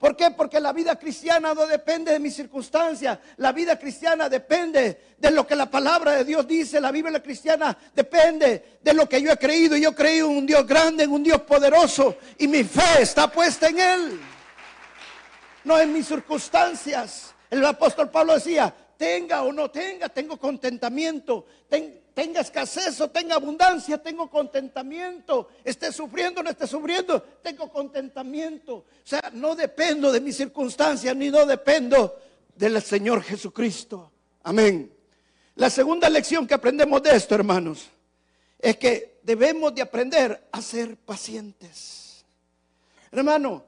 ¿Por 0.00 0.16
qué? 0.16 0.30
Porque 0.30 0.58
la 0.60 0.72
vida 0.72 0.98
cristiana 0.98 1.52
no 1.52 1.66
depende 1.66 2.10
de 2.10 2.18
mis 2.18 2.34
circunstancias. 2.34 3.18
La 3.36 3.52
vida 3.52 3.78
cristiana 3.78 4.30
depende 4.30 5.14
de 5.18 5.30
lo 5.30 5.46
que 5.46 5.54
la 5.54 5.70
palabra 5.70 6.12
de 6.12 6.24
Dios 6.24 6.48
dice. 6.48 6.80
La 6.80 6.90
Biblia 6.90 7.22
cristiana 7.22 7.76
depende 7.94 8.78
de 8.80 8.94
lo 8.94 9.06
que 9.06 9.20
yo 9.20 9.30
he 9.30 9.36
creído. 9.36 9.76
Yo 9.76 9.90
he 9.90 9.94
creído 9.94 10.30
en 10.30 10.38
un 10.38 10.46
Dios 10.46 10.66
grande, 10.66 11.04
en 11.04 11.12
un 11.12 11.22
Dios 11.22 11.42
poderoso. 11.42 12.16
Y 12.38 12.48
mi 12.48 12.64
fe 12.64 13.02
está 13.02 13.30
puesta 13.30 13.68
en 13.68 13.78
Él. 13.78 14.20
No 15.64 15.78
en 15.78 15.92
mis 15.92 16.06
circunstancias. 16.06 17.34
El 17.50 17.62
apóstol 17.66 18.10
Pablo 18.10 18.32
decía, 18.32 18.74
tenga 18.96 19.42
o 19.42 19.52
no 19.52 19.70
tenga, 19.70 20.08
tengo 20.08 20.38
contentamiento 20.38 21.44
tenga 22.20 22.42
escasez 22.42 23.00
o 23.00 23.08
tenga 23.08 23.36
abundancia, 23.36 23.96
tengo 23.96 24.28
contentamiento. 24.28 25.48
Esté 25.64 25.90
sufriendo 25.90 26.40
o 26.40 26.44
no 26.44 26.50
esté 26.50 26.66
sufriendo, 26.66 27.22
tengo 27.42 27.72
contentamiento. 27.72 28.74
O 28.74 28.84
sea, 29.04 29.30
no 29.32 29.56
dependo 29.56 30.12
de 30.12 30.20
mis 30.20 30.36
circunstancias 30.36 31.16
ni 31.16 31.30
no 31.30 31.46
dependo 31.46 32.20
del 32.54 32.82
Señor 32.82 33.22
Jesucristo. 33.22 34.12
Amén. 34.42 34.92
La 35.54 35.70
segunda 35.70 36.10
lección 36.10 36.46
que 36.46 36.52
aprendemos 36.52 37.02
de 37.02 37.16
esto, 37.16 37.34
hermanos, 37.34 37.88
es 38.58 38.76
que 38.76 39.18
debemos 39.22 39.74
de 39.74 39.80
aprender 39.80 40.46
a 40.52 40.60
ser 40.60 40.98
pacientes. 40.98 42.22
Hermano, 43.10 43.64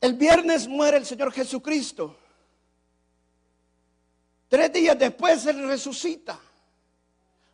el 0.00 0.14
viernes 0.14 0.66
muere 0.66 0.96
el 0.96 1.04
Señor 1.04 1.30
Jesucristo. 1.30 2.16
Tres 4.48 4.72
días 4.72 4.98
después 4.98 5.44
Él 5.44 5.68
resucita. 5.68 6.40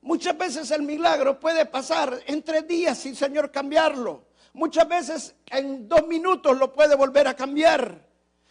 Muchas 0.02 0.36
veces 0.36 0.70
el 0.70 0.82
milagro 0.82 1.38
puede 1.38 1.66
pasar 1.66 2.22
en 2.26 2.42
tres 2.42 2.66
días 2.66 2.98
sin 2.98 3.14
Señor 3.14 3.50
cambiarlo. 3.50 4.24
Muchas 4.54 4.88
veces 4.88 5.34
en 5.46 5.88
dos 5.88 6.06
minutos 6.06 6.56
lo 6.56 6.72
puede 6.72 6.96
volver 6.96 7.28
a 7.28 7.34
cambiar. 7.34 8.06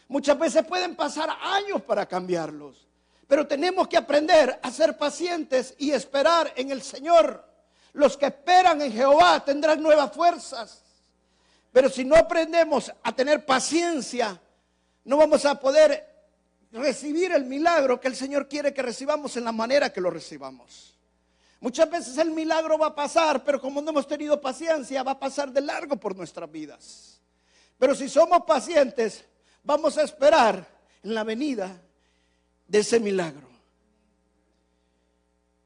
Muchas 0.08 0.38
veces 0.38 0.66
pueden 0.66 0.96
pasar 0.96 1.30
años 1.42 1.82
para 1.82 2.06
cambiarlos. 2.06 2.88
Pero 3.28 3.48
tenemos 3.48 3.88
que 3.88 3.98
aprender 3.98 4.60
a 4.62 4.72
ser 4.72 4.98
pacientes 4.98 5.76
y 5.78 5.92
esperar 5.92 6.54
en 6.56 6.72
el 6.72 6.82
Señor. 6.82 7.46
Los 7.94 8.16
que 8.18 8.28
esperan 8.28 8.82
en 8.82 8.92
Jehová 8.92 9.44
tendrán 9.44 9.82
nuevas 9.82 10.12
fuerzas. 10.12 10.84
Pero 11.72 11.90
si 11.90 12.06
no 12.06 12.16
aprendemos 12.16 12.92
a 13.04 13.16
tener 13.16 13.46
paciencia, 13.46 14.40
no 15.04 15.18
vamos 15.18 15.46
a 15.46 15.60
poder 15.60 16.08
recibir 16.72 17.32
el 17.32 17.46
milagro 17.46 18.00
que 18.00 18.08
el 18.08 18.16
Señor 18.16 18.48
quiere 18.48 18.74
que 18.74 18.82
recibamos 18.82 19.36
en 19.38 19.46
la 19.46 19.52
manera 19.52 19.92
que 19.92 20.02
lo 20.02 20.10
recibamos. 20.10 20.99
Muchas 21.62 21.90
veces 21.90 22.18
el 22.18 22.32
milagro 22.32 22.78
va 22.78 22.88
a 22.88 22.96
pasar, 22.96 23.44
pero 23.44 23.60
como 23.60 23.82
no 23.82 23.90
hemos 23.90 24.08
tenido 24.08 24.40
paciencia, 24.40 25.04
va 25.04 25.12
a 25.12 25.20
pasar 25.20 25.52
de 25.52 25.60
largo 25.60 25.98
por 25.98 26.16
nuestras 26.16 26.50
vidas. 26.50 27.22
Pero 27.78 27.94
si 27.94 28.08
somos 28.08 28.44
pacientes, 28.46 29.26
vamos 29.64 29.98
a 29.98 30.04
esperar 30.04 30.66
en 31.04 31.14
la 31.14 31.24
venida 31.24 31.82
de 32.68 32.80
ese 32.80 33.00
milagro. 33.00 33.50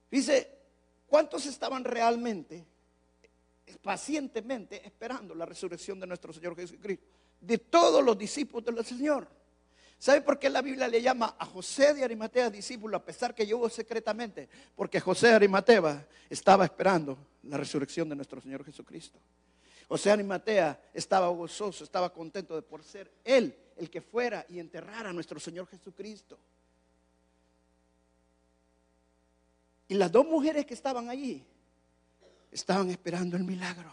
Dice, 0.09 0.49
¿cuántos 1.07 1.45
estaban 1.45 1.83
realmente, 1.83 2.65
pacientemente 3.81 4.85
esperando 4.85 5.35
la 5.35 5.45
resurrección 5.45 5.99
de 5.99 6.07
nuestro 6.07 6.33
Señor 6.33 6.55
Jesucristo? 6.55 7.05
De 7.39 7.57
todos 7.57 8.03
los 8.03 8.17
discípulos 8.17 8.65
del 8.65 8.85
Señor. 8.85 9.27
¿Sabe 10.03 10.19
por 10.19 10.37
qué 10.37 10.49
la 10.49 10.61
Biblia 10.61 10.89
le 10.89 11.01
llama 11.01 11.37
a 11.39 11.45
José 11.45 11.93
de 11.93 12.03
Arimatea 12.03 12.49
discípulo 12.49 12.97
a 12.97 13.05
pesar 13.05 13.33
que 13.33 13.45
llegó 13.45 13.69
secretamente? 13.69 14.49
Porque 14.75 14.99
José 14.99 15.27
de 15.27 15.35
Arimatea 15.35 16.05
estaba 16.29 16.65
esperando 16.65 17.17
la 17.43 17.55
resurrección 17.55 18.09
de 18.09 18.15
nuestro 18.17 18.41
Señor 18.41 18.65
Jesucristo. 18.65 19.17
José 19.87 20.09
de 20.09 20.13
Arimatea 20.13 20.89
estaba 20.93 21.29
gozoso, 21.29 21.85
estaba 21.85 22.11
contento 22.11 22.53
de 22.53 22.61
por 22.63 22.83
ser 22.83 23.09
él 23.23 23.55
el 23.77 23.89
que 23.89 24.01
fuera 24.01 24.45
y 24.49 24.59
enterrara 24.59 25.11
a 25.11 25.13
nuestro 25.13 25.39
Señor 25.39 25.67
Jesucristo. 25.67 26.37
Y 29.87 29.93
las 29.93 30.11
dos 30.11 30.27
mujeres 30.27 30.65
que 30.65 30.73
estaban 30.73 31.07
allí 31.07 31.45
estaban 32.51 32.89
esperando 32.89 33.37
el 33.37 33.45
milagro. 33.45 33.87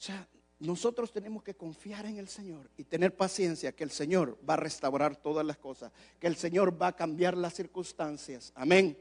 O 0.00 0.02
sea, 0.02 0.26
nosotros 0.66 1.10
tenemos 1.10 1.42
que 1.42 1.54
confiar 1.54 2.06
en 2.06 2.18
el 2.18 2.28
Señor 2.28 2.70
y 2.76 2.84
tener 2.84 3.16
paciencia 3.16 3.72
que 3.72 3.82
el 3.82 3.90
Señor 3.90 4.38
va 4.48 4.54
a 4.54 4.58
restaurar 4.58 5.16
todas 5.16 5.44
las 5.44 5.56
cosas, 5.56 5.90
que 6.20 6.28
el 6.28 6.36
Señor 6.36 6.80
va 6.80 6.88
a 6.88 6.96
cambiar 6.96 7.36
las 7.36 7.54
circunstancias. 7.54 8.52
Amén. 8.54 8.96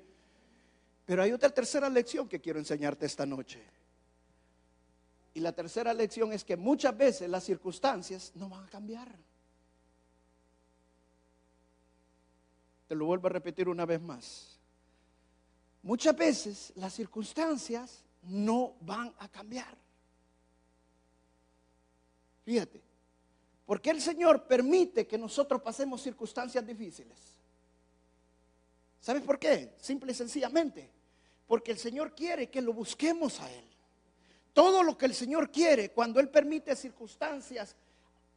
Pero 1.06 1.21
hay 1.21 1.32
otra 1.32 1.50
tercera 1.50 1.89
lección 1.89 2.28
que 2.28 2.39
quiero 2.39 2.58
enseñarte 2.58 3.06
esta 3.06 3.26
noche. 3.26 3.62
Y 5.34 5.39
la 5.39 5.52
tercera 5.52 5.93
lección 5.93 6.34
es 6.34 6.43
que 6.43 6.58
muchas 6.58 6.97
veces 6.97 7.30
las 7.30 7.43
circunstancias 7.43 8.32
no 8.36 8.50
van 8.50 8.65
a 8.65 8.69
cambiar. 8.69 9.08
Te 12.88 12.95
lo 12.95 13.06
vuelvo 13.06 13.28
a 13.28 13.32
repetir 13.32 13.69
una 13.69 13.86
vez 13.86 14.02
más. 14.02 14.60
Muchas 15.84 16.15
veces 16.15 16.74
las 16.76 16.93
circunstancias 16.93 18.04
no 18.24 18.74
van 18.82 19.13
a 19.19 19.28
cambiar. 19.30 19.81
Fíjate, 22.43 22.82
¿por 23.65 23.82
qué 23.82 23.91
el 23.91 24.01
Señor 24.01 24.47
permite 24.47 25.08
que 25.08 25.17
nosotros 25.17 25.62
pasemos 25.62 26.01
circunstancias 26.01 26.65
difíciles? 26.65 27.17
¿Sabes 28.99 29.23
por 29.23 29.39
qué? 29.39 29.73
Simple 29.80 30.12
y 30.12 30.15
sencillamente. 30.15 30.89
Porque 31.47 31.71
el 31.71 31.77
Señor 31.77 32.15
quiere 32.15 32.49
que 32.49 32.62
lo 32.62 32.71
busquemos 32.71 33.39
a 33.41 33.51
Él. 33.51 33.65
Todo 34.54 34.84
lo 34.84 34.97
que 34.97 35.06
el 35.06 35.13
Señor 35.13 35.51
quiere, 35.51 35.91
cuando 35.91 36.19
Él 36.19 36.30
permite 36.30 36.75
circunstancias 36.75 37.75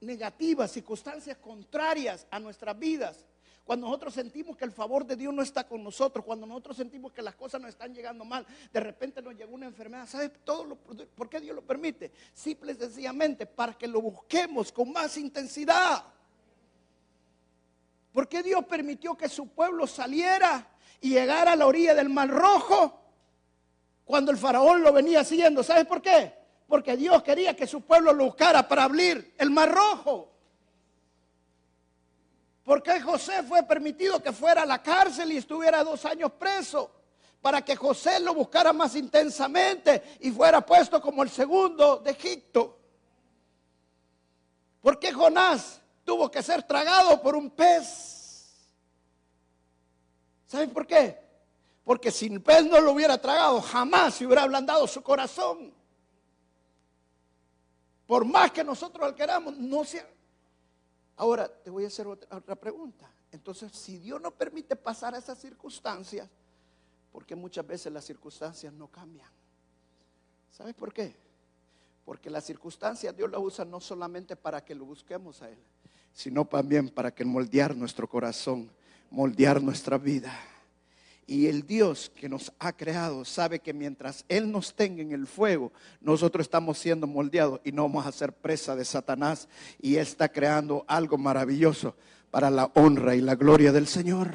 negativas, 0.01 0.71
circunstancias 0.71 1.37
contrarias 1.39 2.27
a 2.31 2.39
nuestras 2.39 2.79
vidas, 2.79 3.25
cuando 3.65 3.87
nosotros 3.87 4.15
sentimos 4.15 4.57
que 4.57 4.65
el 4.65 4.73
favor 4.73 5.07
de 5.07 5.17
Dios 5.17 5.33
no 5.33 5.43
está 5.43 5.67
con 5.67 5.83
nosotros, 5.83 6.25
cuando 6.25 6.47
nosotros 6.47 6.77
sentimos 6.77 7.13
que 7.13 7.23
las 7.23 7.35
cosas 7.35 7.61
nos 7.61 7.71
están 7.71 7.95
llegando 7.95 8.25
mal, 8.25 8.47
de 8.73 8.81
repente 8.81 9.23
nos 9.23 9.35
llegó 9.35 9.55
una 9.55 9.67
enfermedad, 9.67 10.07
¿sabes 10.07 10.31
todo 10.45 10.77
por 10.77 11.29
qué 11.31 11.41
lo 11.41 11.44
permite? 11.65 12.13
Simple 12.33 12.73
y 12.73 12.77
sencillamente 12.77 13.47
para 13.47 13.75
que 13.75 13.87
lo 13.87 14.01
busquemos 14.01 14.71
con 14.71 14.93
más 14.93 15.17
intensidad. 15.17 16.05
¿Por 18.13 18.29
qué 18.29 18.43
Dios 18.43 18.65
permitió 18.67 19.17
que 19.17 19.29
su 19.29 19.49
pueblo 19.49 19.87
saliera 19.87 20.69
y 21.01 21.11
llegara 21.11 21.53
a 21.53 21.57
la 21.57 21.67
orilla 21.67 21.95
del 21.95 22.09
Mar 22.09 22.29
Rojo 22.29 23.01
cuando 24.05 24.31
el 24.31 24.39
faraón 24.39 24.83
lo 24.83 24.93
venía 24.93 25.25
siguiendo? 25.25 25.65
¿Sabes 25.65 25.87
por 25.87 26.01
qué? 26.01 26.33
Porque 26.69 26.97
Dios 26.97 27.23
quería 27.23 27.57
que 27.57 27.67
su 27.67 27.81
pueblo 27.81 28.13
lo 28.13 28.27
buscara 28.27 28.69
para 28.69 28.85
abrir 28.85 29.35
el 29.37 29.51
Mar 29.51 29.73
Rojo. 29.73 30.31
¿Por 32.65 32.83
qué 32.83 33.01
José 33.01 33.43
fue 33.43 33.63
permitido 33.65 34.23
que 34.23 34.33
fuera 34.33 34.63
a 34.63 34.67
la 34.67 34.83
cárcel 34.83 35.33
y 35.33 35.37
estuviera 35.37 35.85
dos 35.85 36.05
años 36.05 36.33
preso? 36.33 37.04
Para 37.45 37.63
que 37.63 37.77
José 37.77 38.21
lo 38.21 38.33
buscara 38.33 38.73
más 38.73 38.97
intensamente 38.97 40.17
y 40.21 40.31
fuera 40.31 40.65
puesto 40.65 40.99
como 40.99 41.23
el 41.23 41.29
segundo 41.29 41.99
de 41.99 42.13
Egipto. 42.13 42.79
¿Por 44.81 44.99
qué 44.99 45.13
Jonás 45.13 45.79
tuvo 46.07 46.31
que 46.31 46.43
ser 46.43 46.63
tragado 46.63 47.21
por 47.21 47.37
un 47.37 47.51
pez? 47.51 48.67
¿Saben 50.47 50.71
por 50.71 50.87
qué? 50.87 51.23
Porque 51.85 52.11
si 52.11 52.29
el 52.29 52.41
pez 52.41 52.65
no 52.65 52.81
lo 52.81 52.93
hubiera 52.93 53.19
tragado, 53.19 53.61
jamás 53.61 54.15
se 54.15 54.25
hubiera 54.25 54.45
ablandado 54.45 54.87
su 54.87 55.03
corazón. 55.03 55.75
Por 58.07 58.25
más 58.25 58.53
que 58.53 58.65
nosotros 58.65 59.07
lo 59.07 59.15
queramos, 59.15 59.55
no 59.59 59.85
se, 59.85 60.03
Ahora 61.17 61.47
te 61.47 61.69
voy 61.69 61.85
a 61.85 61.89
hacer 61.89 62.07
otra, 62.07 62.57
pregunta. 62.57 63.07
Entonces, 63.31 63.71
si 63.73 63.99
Dios 63.99 64.19
no 64.19 64.31
permite 64.31 64.77
pasar 64.77 65.15
a 65.15 65.19
esas 65.19 65.37
circunstancias, 65.37 66.27
porque 67.15 67.37
muchas 67.37 67.65
veces 67.65 67.93
las 67.93 68.05
circunstancias 68.05 68.73
no 68.73 68.89
cambian? 68.89 69.29
¿Sabes 70.51 70.75
por 70.75 70.93
qué? 70.93 71.15
Porque 72.05 72.29
las 72.29 72.43
circunstancias 72.43 73.17
Dios 73.17 73.31
las 73.31 73.41
usa 73.41 73.65
no 73.65 73.79
solamente 73.79 74.35
para 74.35 74.65
que 74.65 74.75
lo 74.75 74.85
busquemos 74.85 75.41
a 75.41 75.49
Él, 75.49 75.59
sino 76.13 76.45
también 76.45 76.89
para 76.89 77.15
que 77.15 77.25
moldear 77.25 77.77
nuestro 77.77 78.09
corazón, 78.09 78.69
moldear 79.13 79.63
nuestra 79.63 79.97
vida. 79.97 80.37
Y 81.25 81.47
el 81.47 81.65
Dios 81.65 82.11
que 82.17 82.29
nos 82.29 82.53
ha 82.59 82.73
creado 82.73 83.25
sabe 83.25 83.61
que 83.61 83.73
mientras 83.73 84.25
Él 84.29 84.51
nos 84.51 84.75
tenga 84.75 85.01
en 85.01 85.13
el 85.13 85.29
fuego, 85.29 85.71
nosotros 86.01 86.45
estamos 86.45 86.79
siendo 86.79 87.07
moldeados 87.07 87.61
y 87.63 87.71
no 87.71 87.85
vamos 87.85 88.09
a 88.09 88.13
ser 88.13 88.33
presa 88.33 88.75
de 88.75 88.85
Satanás. 88.85 89.49
Y 89.81 89.95
Él 89.95 90.03
está 90.03 90.29
creando 90.31 90.85
algo 90.89 91.17
maravilloso 91.17 91.95
para 92.33 92.51
la 92.51 92.73
honra 92.75 93.15
y 93.15 93.21
la 93.21 93.37
gloria 93.37 93.71
del 93.71 93.87
Señor. 93.87 94.35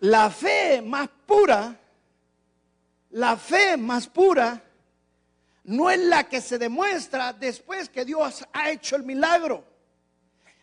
La 0.00 0.30
fe 0.30 0.80
más 0.80 1.08
pura, 1.26 1.76
la 3.10 3.36
fe 3.36 3.76
más 3.76 4.06
pura, 4.06 4.62
no 5.64 5.90
es 5.90 6.00
la 6.00 6.28
que 6.28 6.40
se 6.40 6.58
demuestra 6.58 7.32
después 7.34 7.90
que 7.90 8.04
Dios 8.04 8.44
ha 8.52 8.70
hecho 8.70 8.96
el 8.96 9.02
milagro. 9.02 9.64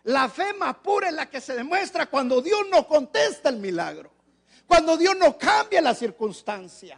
La 0.04 0.28
fe 0.28 0.54
más 0.54 0.76
pura 0.78 1.10
es 1.10 1.14
la 1.14 1.30
que 1.30 1.40
se 1.40 1.54
demuestra 1.54 2.08
cuando 2.08 2.42
Dios 2.42 2.62
no 2.72 2.88
contesta 2.88 3.50
el 3.50 3.58
milagro. 3.58 4.12
Cuando 4.66 4.98
Dios 4.98 5.16
no 5.18 5.38
cambia 5.38 5.82
la 5.82 5.94
circunstancia. 5.94 6.98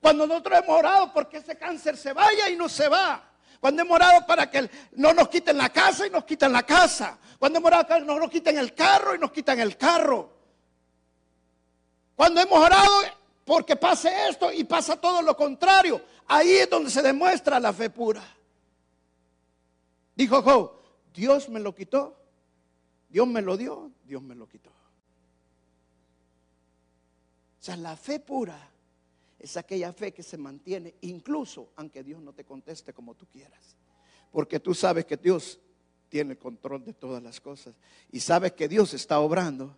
Cuando 0.00 0.26
nosotros 0.26 0.60
hemos 0.62 0.78
orado 0.78 1.12
porque 1.12 1.38
ese 1.38 1.56
cáncer 1.56 1.96
se 1.96 2.12
vaya 2.12 2.48
y 2.48 2.56
no 2.56 2.68
se 2.68 2.88
va. 2.88 3.30
Cuando 3.58 3.82
hemos 3.82 3.96
orado 3.96 4.26
para 4.26 4.50
que 4.50 4.70
no 4.92 5.12
nos 5.12 5.28
quiten 5.28 5.58
la 5.58 5.70
casa 5.70 6.06
y 6.06 6.10
nos 6.10 6.24
quitan 6.24 6.52
la 6.52 6.62
casa. 6.62 7.18
Cuando 7.38 7.58
hemos 7.58 7.68
orado 7.68 7.86
para 7.88 8.00
que 8.00 8.06
no 8.06 8.18
nos 8.18 8.30
quiten 8.30 8.56
el 8.58 8.74
carro 8.74 9.14
y 9.14 9.18
nos 9.18 9.32
quitan 9.32 9.58
el 9.58 9.76
carro. 9.76 10.39
Cuando 12.20 12.42
hemos 12.42 12.58
orado 12.58 13.00
porque 13.46 13.76
pase 13.76 14.28
esto 14.28 14.52
y 14.52 14.64
pasa 14.64 15.00
todo 15.00 15.22
lo 15.22 15.34
contrario. 15.34 16.04
Ahí 16.26 16.50
es 16.50 16.68
donde 16.68 16.90
se 16.90 17.00
demuestra 17.00 17.58
la 17.58 17.72
fe 17.72 17.88
pura. 17.88 18.22
Dijo 20.14 20.42
Job, 20.42 20.70
Dios 21.14 21.48
me 21.48 21.60
lo 21.60 21.74
quitó 21.74 22.14
Dios 23.08 23.26
me 23.26 23.40
lo 23.40 23.56
dio, 23.56 23.90
Dios 24.04 24.20
me 24.20 24.34
lo 24.34 24.46
quitó. 24.46 24.68
O 24.68 24.74
sea, 27.58 27.78
la 27.78 27.96
fe 27.96 28.20
pura 28.20 28.70
es 29.38 29.56
aquella 29.56 29.90
fe 29.94 30.12
que 30.12 30.22
se 30.22 30.36
mantiene 30.36 30.96
incluso 31.00 31.70
aunque 31.76 32.04
Dios 32.04 32.20
no 32.20 32.34
te 32.34 32.44
conteste 32.44 32.92
como 32.92 33.14
tú 33.14 33.24
quieras. 33.32 33.76
Porque 34.30 34.60
tú 34.60 34.74
sabes 34.74 35.06
que 35.06 35.16
Dios 35.16 35.58
tiene 36.10 36.32
el 36.32 36.38
control 36.38 36.84
de 36.84 36.92
todas 36.92 37.22
las 37.22 37.40
cosas 37.40 37.74
y 38.12 38.20
sabes 38.20 38.52
que 38.52 38.68
Dios 38.68 38.92
está 38.92 39.20
obrando. 39.20 39.74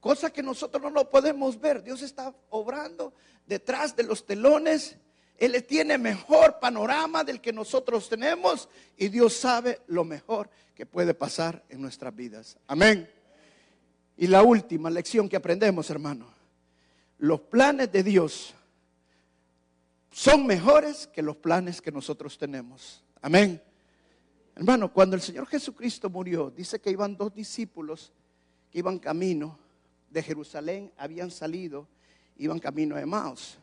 Cosa 0.00 0.30
que 0.30 0.42
nosotros 0.42 0.82
no 0.82 0.90
lo 0.90 1.10
podemos 1.10 1.60
ver. 1.60 1.82
Dios 1.82 2.02
está 2.02 2.34
obrando 2.50 3.14
detrás 3.46 3.96
de 3.96 4.04
los 4.04 4.24
telones. 4.24 4.96
Él 5.38 5.62
tiene 5.64 5.98
mejor 5.98 6.58
panorama 6.60 7.24
del 7.24 7.40
que 7.40 7.52
nosotros 7.52 8.08
tenemos 8.08 8.68
y 8.96 9.08
Dios 9.08 9.34
sabe 9.34 9.80
lo 9.86 10.04
mejor 10.04 10.48
que 10.74 10.86
puede 10.86 11.14
pasar 11.14 11.64
en 11.68 11.80
nuestras 11.82 12.14
vidas. 12.14 12.56
Amén. 12.66 13.10
Y 14.16 14.26
la 14.28 14.42
última 14.42 14.88
lección 14.88 15.28
que 15.28 15.36
aprendemos, 15.36 15.90
hermano, 15.90 16.26
los 17.18 17.40
planes 17.40 17.92
de 17.92 18.02
Dios 18.02 18.54
son 20.10 20.46
mejores 20.46 21.06
que 21.06 21.20
los 21.20 21.36
planes 21.36 21.82
que 21.82 21.92
nosotros 21.92 22.38
tenemos. 22.38 23.04
Amén. 23.20 23.62
Hermano, 24.54 24.90
cuando 24.90 25.16
el 25.16 25.22
Señor 25.22 25.46
Jesucristo 25.46 26.08
murió, 26.08 26.50
dice 26.50 26.80
que 26.80 26.90
iban 26.90 27.14
dos 27.14 27.34
discípulos 27.34 28.12
que 28.70 28.78
iban 28.78 28.98
camino 28.98 29.58
de 30.16 30.22
Jerusalén, 30.22 30.90
habían 30.96 31.30
salido, 31.30 31.86
iban 32.38 32.58
camino 32.58 32.96
de 32.96 33.04
Maos. 33.04 33.58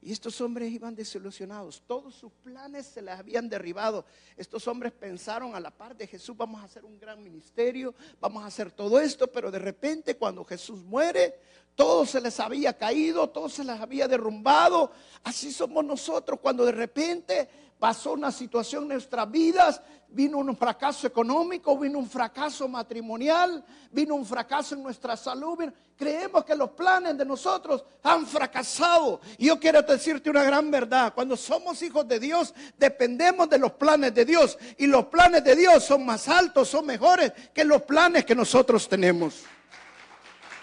Y 0.00 0.12
estos 0.12 0.40
hombres 0.40 0.70
iban 0.70 0.94
desilusionados, 0.94 1.82
todos 1.84 2.14
sus 2.14 2.30
planes 2.44 2.86
se 2.86 3.02
les 3.02 3.18
habían 3.18 3.48
derribado. 3.48 4.04
Estos 4.36 4.68
hombres 4.68 4.92
pensaron 4.92 5.56
a 5.56 5.60
la 5.60 5.72
par 5.72 5.96
de 5.96 6.06
Jesús, 6.06 6.36
vamos 6.36 6.60
a 6.60 6.66
hacer 6.66 6.84
un 6.84 6.96
gran 6.96 7.20
ministerio, 7.20 7.92
vamos 8.20 8.44
a 8.44 8.46
hacer 8.46 8.70
todo 8.70 9.00
esto, 9.00 9.26
pero 9.26 9.50
de 9.50 9.58
repente 9.58 10.16
cuando 10.16 10.44
Jesús 10.44 10.80
muere, 10.84 11.34
todo 11.74 12.06
se 12.06 12.20
les 12.20 12.38
había 12.38 12.78
caído, 12.78 13.28
todo 13.28 13.48
se 13.48 13.64
les 13.64 13.80
había 13.80 14.06
derrumbado. 14.06 14.92
Así 15.24 15.50
somos 15.50 15.84
nosotros 15.84 16.38
cuando 16.40 16.64
de 16.64 16.72
repente 16.72 17.48
pasó 17.80 18.12
una 18.12 18.30
situación 18.30 18.84
en 18.84 18.90
nuestras 18.90 19.28
vidas, 19.28 19.82
vino 20.12 20.38
un 20.38 20.56
fracaso 20.56 21.06
económico, 21.06 21.78
vino 21.78 21.98
un 21.98 22.08
fracaso 22.08 22.68
matrimonial, 22.68 23.64
vino 23.90 24.14
un 24.14 24.24
fracaso 24.24 24.74
en 24.74 24.82
nuestra 24.82 25.16
salud. 25.16 25.58
Creemos 25.96 26.44
que 26.44 26.54
los 26.54 26.70
planes 26.70 27.16
de 27.16 27.24
nosotros 27.24 27.84
han 28.02 28.26
fracasado. 28.26 29.20
Y 29.38 29.46
yo 29.46 29.58
quiero 29.58 29.82
decirte 29.82 30.30
una 30.30 30.42
gran 30.42 30.70
verdad. 30.70 31.12
Cuando 31.14 31.36
somos 31.36 31.82
hijos 31.82 32.06
de 32.06 32.18
Dios, 32.20 32.54
dependemos 32.76 33.48
de 33.48 33.58
los 33.58 33.72
planes 33.72 34.14
de 34.14 34.24
Dios. 34.24 34.58
Y 34.78 34.86
los 34.86 35.06
planes 35.06 35.44
de 35.44 35.56
Dios 35.56 35.84
son 35.84 36.04
más 36.04 36.28
altos, 36.28 36.68
son 36.68 36.86
mejores 36.86 37.32
que 37.54 37.64
los 37.64 37.82
planes 37.82 38.24
que 38.24 38.34
nosotros 38.34 38.88
tenemos. 38.88 39.44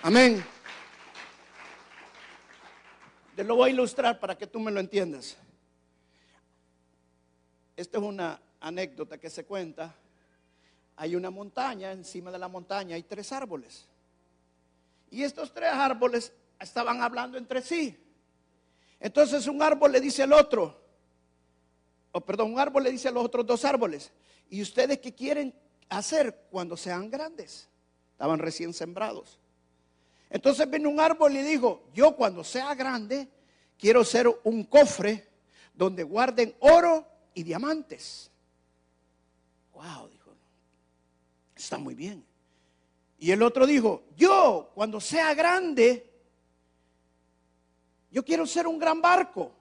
Amén. 0.02 0.44
Te 3.36 3.44
lo 3.44 3.56
voy 3.56 3.70
a 3.70 3.74
ilustrar 3.74 4.20
para 4.20 4.38
que 4.38 4.48
tú 4.48 4.60
me 4.60 4.72
lo 4.72 4.80
entiendas. 4.80 5.38
Esta 7.76 7.98
es 7.98 8.04
una 8.04 8.42
anécdota 8.60 9.18
que 9.18 9.30
se 9.30 9.46
cuenta. 9.46 9.96
hay 10.96 11.16
una 11.16 11.30
montaña, 11.30 11.92
encima 11.92 12.30
de 12.32 12.40
la 12.40 12.48
montaña 12.48 12.96
hay 12.96 13.04
tres 13.04 13.32
árboles. 13.32 13.88
Y 15.12 15.24
estos 15.24 15.54
tres 15.54 15.72
árboles 15.72 16.34
estaban 16.60 17.02
hablando 17.02 17.38
entre 17.38 17.62
sí. 17.62 17.98
Entonces 19.00 19.48
un 19.48 19.62
árbol 19.62 19.92
le 19.94 20.02
dice 20.02 20.24
al 20.24 20.34
otro, 20.34 20.80
o 22.12 22.22
perdón, 22.22 22.54
un 22.54 22.60
árbol 22.60 22.84
le 22.84 22.92
dice 22.92 23.08
a 23.08 23.12
los 23.12 23.24
otros 23.24 23.46
dos 23.46 23.64
árboles, 23.64 24.12
¿y 24.50 24.62
ustedes 24.62 25.00
qué 25.00 25.14
quieren 25.14 25.54
hacer 25.88 26.48
cuando 26.52 26.76
sean 26.76 27.10
grandes? 27.10 27.70
Estaban 28.12 28.40
recién 28.40 28.74
sembrados. 28.74 29.40
Entonces 30.30 30.70
vino 30.70 30.90
un 30.90 31.00
árbol 31.00 31.36
y 31.36 31.42
dijo, 31.42 31.88
yo 31.94 32.16
cuando 32.16 32.44
sea 32.44 32.76
grande 32.76 33.30
quiero 33.78 34.04
ser 34.04 34.28
un 34.44 34.64
cofre 34.66 35.28
donde 35.74 36.04
guarden 36.04 36.54
oro 36.60 37.08
y 37.34 37.44
diamantes. 37.44 38.30
Wow, 39.74 40.10
dijo, 40.10 40.36
está 41.70 41.78
muy 41.78 41.94
bien. 41.94 42.26
Y 43.20 43.30
el 43.30 43.44
otro 43.44 43.68
dijo, 43.68 44.04
yo 44.18 44.72
cuando 44.74 45.00
sea 45.00 45.36
grande, 45.36 46.10
yo 48.10 48.26
quiero 48.26 48.48
ser 48.48 48.66
un 48.66 48.80
gran 48.80 49.00
barco 49.00 49.52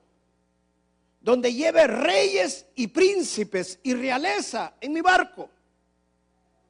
donde 1.20 1.52
lleve 1.52 1.86
reyes 1.86 2.64
y 2.76 2.86
príncipes 2.86 3.78
y 3.82 3.92
realeza 3.92 4.72
en 4.80 4.94
mi 4.94 5.02
barco. 5.02 5.50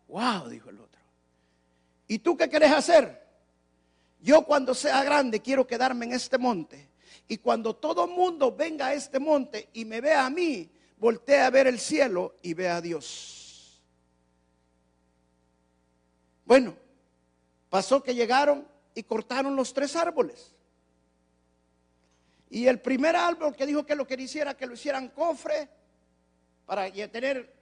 Wow, 0.09 0.49
dijo 0.49 0.71
el 0.71 0.81
otro. 0.81 1.01
¿Y 2.09 2.19
tú 2.19 2.37
qué 2.37 2.49
querés 2.49 2.73
hacer? 2.73 3.25
Yo 4.21 4.43
cuando 4.43 4.75
sea 4.75 5.05
grande 5.05 5.41
quiero 5.41 5.69
quedarme 5.69 6.07
en 6.07 6.15
este 6.15 6.37
monte. 6.37 6.89
Y 7.29 7.37
cuando 7.37 7.77
todo 7.77 8.09
mundo 8.09 8.51
venga 8.51 8.89
a 8.89 8.95
este 8.95 9.21
monte 9.21 9.69
y 9.73 9.85
me 9.85 10.01
vea 10.01 10.27
a 10.27 10.31
mí, 10.31 10.69
voltea 10.97 11.47
a 11.47 11.51
ver 11.51 11.69
el 11.69 11.79
cielo 11.79 12.35
y 12.43 12.55
vea 12.55 12.79
a 12.79 12.81
Dios. 12.81 13.38
Bueno, 16.49 16.75
pasó 17.69 18.03
que 18.03 18.15
llegaron 18.15 18.67
y 18.95 19.03
cortaron 19.03 19.55
los 19.55 19.75
tres 19.75 19.95
árboles. 19.95 20.55
Y 22.49 22.67
el 22.67 22.81
primer 22.81 23.15
árbol 23.15 23.55
que 23.55 23.67
dijo 23.67 23.85
que 23.85 23.95
lo 23.95 24.07
que 24.07 24.15
hiciera, 24.15 24.57
que 24.57 24.67
lo 24.67 24.73
hicieran 24.73 25.09
cofre, 25.11 25.69
para 26.65 26.91
tener 26.91 27.55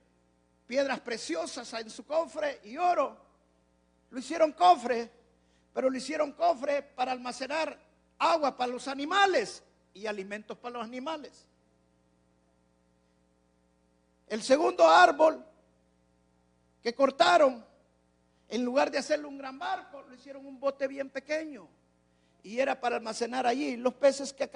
piedras 0.68 1.01
preciosas 1.01 1.72
en 1.72 1.90
su 1.90 2.07
cofre 2.07 2.61
y 2.62 2.77
oro, 2.77 3.16
lo 4.11 4.20
hicieron 4.20 4.53
cofre, 4.53 5.11
pero 5.75 5.90
lo 5.90 5.96
hicieron 5.96 6.31
cofre 6.31 6.81
para 6.81 7.11
almacenar 7.11 7.77
agua 8.20 8.57
para 8.57 8.70
los 8.70 8.87
animales 8.87 9.64
y 9.94 10.07
alimentos 10.07 10.57
para 10.59 10.75
los 10.75 10.85
animales. 10.85 11.44
El 14.29 14.44
segundo 14.44 14.88
árbol 14.88 15.44
que 16.85 16.94
cortaron, 16.94 17.66
en 18.48 18.64
lugar 18.64 18.90
de 18.90 18.98
hacerle 18.98 19.26
un 19.26 19.38
gran 19.38 19.59
barco, 19.59 20.02
lo 20.02 20.14
hicieron 20.14 20.46
un 20.46 20.61
bote 20.61 20.87
bien 20.87 21.11
pequeño 21.11 21.68
y 22.46 22.61
era 22.61 22.80
para 22.80 22.96
almacenar 22.96 23.44
allí 23.44 23.76
los 23.76 23.94
peces 23.94 24.32
que, 24.32 24.48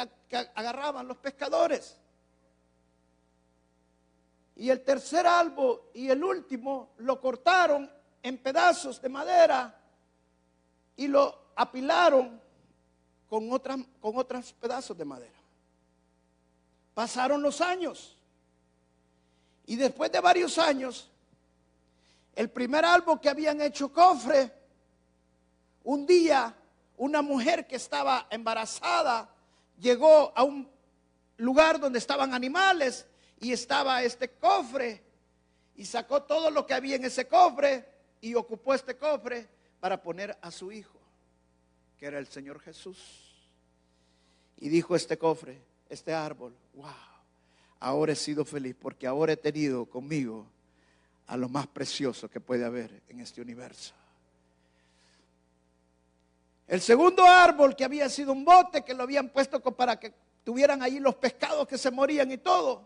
agarraban 0.55 1.09
los 1.09 1.17
pescadores. 1.17 1.99
Y 4.55 4.71
el 4.71 4.83
tercer 4.83 5.27
árbol 5.27 5.83
y 5.93 6.09
el 6.09 6.23
último 6.23 6.91
lo 6.99 7.21
cortaron 7.21 7.91
en 8.23 8.39
pedazos 8.39 9.03
de 9.03 9.09
madera 9.09 9.77
y 10.97 11.09
lo 11.09 11.51
apilaron 11.57 12.41
con, 13.29 13.53
otras, 13.53 13.79
con 14.01 14.17
otros 14.17 14.53
pedazos 14.53 14.97
de 14.97 15.05
madera. 15.05 15.41
Pasaron 16.95 17.43
los 17.43 17.61
años. 17.61 18.17
Y 19.67 19.75
después 19.75 20.13
de 20.13 20.21
varios 20.21 20.59
años, 20.59 21.10
el 22.41 22.49
primer 22.49 22.87
árbol 22.87 23.21
que 23.21 23.29
habían 23.29 23.61
hecho 23.61 23.93
cofre, 23.93 24.51
un 25.85 26.07
día 26.07 26.57
una 26.97 27.21
mujer 27.21 27.67
que 27.67 27.77
estaba 27.77 28.29
embarazada 28.31 29.29
llegó 29.79 30.33
a 30.35 30.43
un 30.43 30.67
lugar 31.37 31.79
donde 31.79 31.99
estaban 31.99 32.33
animales 32.33 33.07
y 33.41 33.53
estaba 33.53 34.03
este 34.03 34.31
cofre 34.31 35.03
y 35.77 35.85
sacó 35.85 36.23
todo 36.23 36.51
lo 36.51 36.65
que 36.65 36.73
había 36.73 36.97
en 36.97 37.05
ese 37.05 37.29
cofre 37.29 37.87
y 38.23 38.35
ocupó 38.35 38.73
este 38.73 38.97
cofre 38.97 39.47
para 39.79 40.03
poner 40.03 40.35
a 40.41 40.51
su 40.51 40.73
hijo, 40.73 40.99
que 41.99 42.07
era 42.07 42.19
el 42.19 42.27
Señor 42.27 42.59
Jesús. 42.61 42.99
Y 44.57 44.71
dijo 44.71 44.97
este 44.97 45.19
cofre, 45.19 45.61
este 45.91 46.15
árbol, 46.15 46.57
wow, 46.73 46.89
ahora 47.81 48.13
he 48.13 48.17
sido 48.17 48.47
feliz 48.47 48.75
porque 48.81 49.07
ahora 49.07 49.35
he 49.35 49.37
tenido 49.37 49.85
conmigo 49.85 50.47
a 51.31 51.37
lo 51.37 51.49
más 51.49 51.69
precioso 51.69 52.29
que 52.29 52.41
puede 52.41 52.65
haber 52.65 53.03
en 53.09 53.21
este 53.21 53.41
universo. 53.41 53.95
El 56.67 56.81
segundo 56.81 57.25
árbol 57.25 57.77
que 57.77 57.85
había 57.85 58.09
sido 58.09 58.33
un 58.33 58.45
bote 58.45 58.83
que 58.83 58.95
lo 58.95 59.05
habían 59.05 59.29
puesto 59.29 59.61
para 59.61 59.99
que 59.99 60.13
tuvieran 60.43 60.83
ahí 60.83 60.99
los 60.99 61.15
pescados 61.15 61.69
que 61.69 61.79
se 61.79 61.93
morían 61.93 62.33
y 62.33 62.39
todo. 62.39 62.85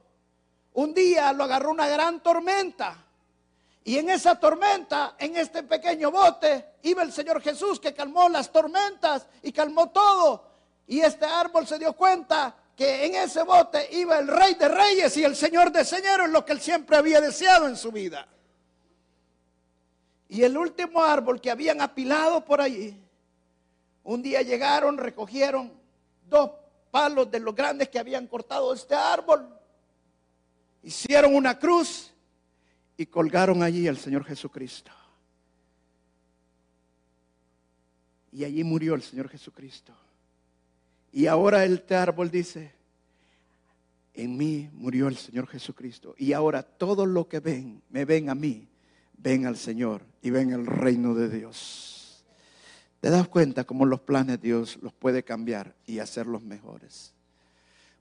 Un 0.75 0.93
día 0.93 1.33
lo 1.33 1.45
agarró 1.45 1.71
una 1.71 1.89
gran 1.89 2.23
tormenta. 2.23 3.03
Y 3.83 3.97
en 3.97 4.11
esa 4.11 4.39
tormenta, 4.39 5.17
en 5.19 5.37
este 5.37 5.63
pequeño 5.63 6.11
bote, 6.11 6.75
iba 6.83 7.03
el 7.03 7.13
Señor 7.13 7.41
Jesús 7.41 7.81
que 7.81 7.95
calmó 7.95 8.29
las 8.29 8.53
tormentas 8.53 9.27
y 9.43 9.53
calmó 9.53 9.89
todo. 9.89 10.51
Y 10.87 11.01
este 11.01 11.25
árbol 11.25 11.67
se 11.67 11.79
dio 11.79 11.95
cuenta 11.95 12.55
que 12.77 13.07
en 13.07 13.15
ese 13.15 13.43
bote 13.43 13.89
iba 13.93 14.19
el 14.19 14.29
Rey 14.29 14.55
de 14.55 14.69
Reyes 14.69 15.17
y 15.17 15.25
el 15.25 15.35
Señor 15.35 15.73
de 15.73 15.85
Señores, 15.85 16.29
lo 16.29 16.45
que 16.45 16.53
él 16.53 16.61
siempre 16.61 16.99
había 16.99 17.23
deseado 17.23 17.69
en 17.69 17.77
su 17.77 17.91
vida. 17.91 18.29
Y 20.35 20.43
el 20.43 20.59
último 20.59 21.01
árbol 21.01 21.41
que 21.41 21.49
habían 21.49 21.81
apilado 21.81 22.45
por 22.45 22.61
allí 22.61 22.93
un 24.03 24.21
día 24.21 24.43
llegaron, 24.43 24.99
recogieron 24.99 25.73
dos 26.29 26.51
palos 26.91 27.31
de 27.31 27.39
los 27.39 27.55
grandes 27.55 27.89
que 27.89 28.01
habían 28.01 28.27
cortado 28.27 28.75
este 28.75 28.97
árbol, 28.97 29.49
hicieron 30.83 31.37
una 31.37 31.57
cruz 31.57 32.13
y 32.97 33.07
colgaron 33.07 33.63
allí 33.63 33.87
al 33.87 33.97
Señor 33.97 34.25
Jesucristo. 34.25 34.91
Y 38.33 38.43
allí 38.43 38.65
murió 38.65 38.97
el 38.97 39.03
Señor 39.03 39.29
Jesucristo. 39.29 39.95
Y 41.13 41.29
ahora 41.29 41.65
este 41.65 41.95
árbol 41.95 42.29
dice, 42.29 42.73
en 44.13 44.37
mí 44.37 44.69
murió 44.73 45.07
el 45.07 45.17
Señor 45.17 45.47
Jesucristo. 45.47 46.17
Y 46.19 46.33
ahora 46.33 46.65
todos 46.65 47.07
los 47.07 47.29
que 47.29 47.39
ven, 47.39 47.81
me 47.89 48.05
ven 48.05 48.29
a 48.31 48.35
mí, 48.35 48.67
ven 49.25 49.47
al 49.47 49.57
Señor 49.57 50.03
y 50.21 50.29
ven 50.29 50.53
el 50.53 50.67
reino 50.67 51.15
de 51.15 51.31
Dios. 51.31 52.23
¿Te 53.01 53.09
das 53.09 53.27
cuenta 53.27 53.65
cómo 53.65 53.87
los 53.87 54.01
planes 54.01 54.39
de 54.39 54.49
Dios 54.49 54.79
los 54.83 54.93
puede 54.93 55.25
cambiar 55.25 55.75
y 55.87 55.99
hacerlos 55.99 56.43
mejores? 56.43 57.15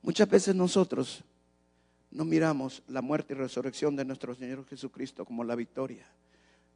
Muchas 0.01 0.29
veces 0.29 0.53
nosotros 0.53 1.23
no 2.11 2.25
miramos 2.25 2.83
la 2.89 3.01
muerte 3.01 3.33
y 3.33 3.37
resurrección 3.37 3.95
de 3.95 4.03
nuestro 4.03 4.35
Señor 4.35 4.65
Jesucristo 4.67 5.23
como 5.23 5.45
la 5.45 5.55
victoria, 5.55 6.05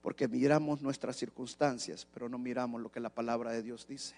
porque 0.02 0.30
miramos 0.30 0.82
nuestras 0.82 1.18
circunstancias, 1.18 2.08
pero 2.14 2.30
no 2.30 2.38
miramos 2.38 2.82
lo 2.82 2.90
que 2.90 3.02
la 3.02 3.10
palabra 3.10 3.52
de 3.52 3.62
Dios 3.62 3.86
dice. 3.86 4.16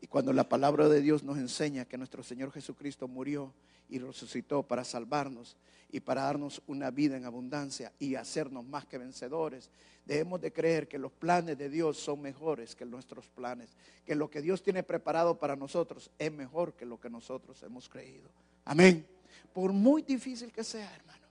Y 0.00 0.06
cuando 0.06 0.32
la 0.32 0.48
palabra 0.48 0.88
de 0.88 1.00
Dios 1.00 1.24
nos 1.24 1.38
enseña 1.38 1.84
que 1.84 1.98
nuestro 1.98 2.22
Señor 2.22 2.52
Jesucristo 2.52 3.08
murió 3.08 3.52
y 3.88 3.98
resucitó 3.98 4.62
para 4.62 4.84
salvarnos 4.84 5.56
y 5.90 6.00
para 6.00 6.22
darnos 6.22 6.62
una 6.66 6.90
vida 6.90 7.16
en 7.16 7.24
abundancia 7.24 7.92
y 7.98 8.14
hacernos 8.14 8.64
más 8.64 8.86
que 8.86 8.98
vencedores. 8.98 9.70
Debemos 10.04 10.40
de 10.40 10.52
creer 10.52 10.86
que 10.86 10.98
los 10.98 11.10
planes 11.10 11.58
de 11.58 11.68
Dios 11.68 11.98
son 11.98 12.20
mejores 12.20 12.76
que 12.76 12.84
nuestros 12.84 13.26
planes, 13.28 13.70
que 14.06 14.14
lo 14.14 14.30
que 14.30 14.40
Dios 14.40 14.62
tiene 14.62 14.82
preparado 14.82 15.38
para 15.38 15.56
nosotros 15.56 16.10
es 16.18 16.30
mejor 16.30 16.74
que 16.74 16.86
lo 16.86 17.00
que 17.00 17.10
nosotros 17.10 17.62
hemos 17.62 17.88
creído. 17.88 18.30
Amén. 18.64 19.06
Por 19.52 19.72
muy 19.72 20.02
difícil 20.02 20.52
que 20.52 20.62
sea, 20.62 20.94
hermano. 20.94 21.26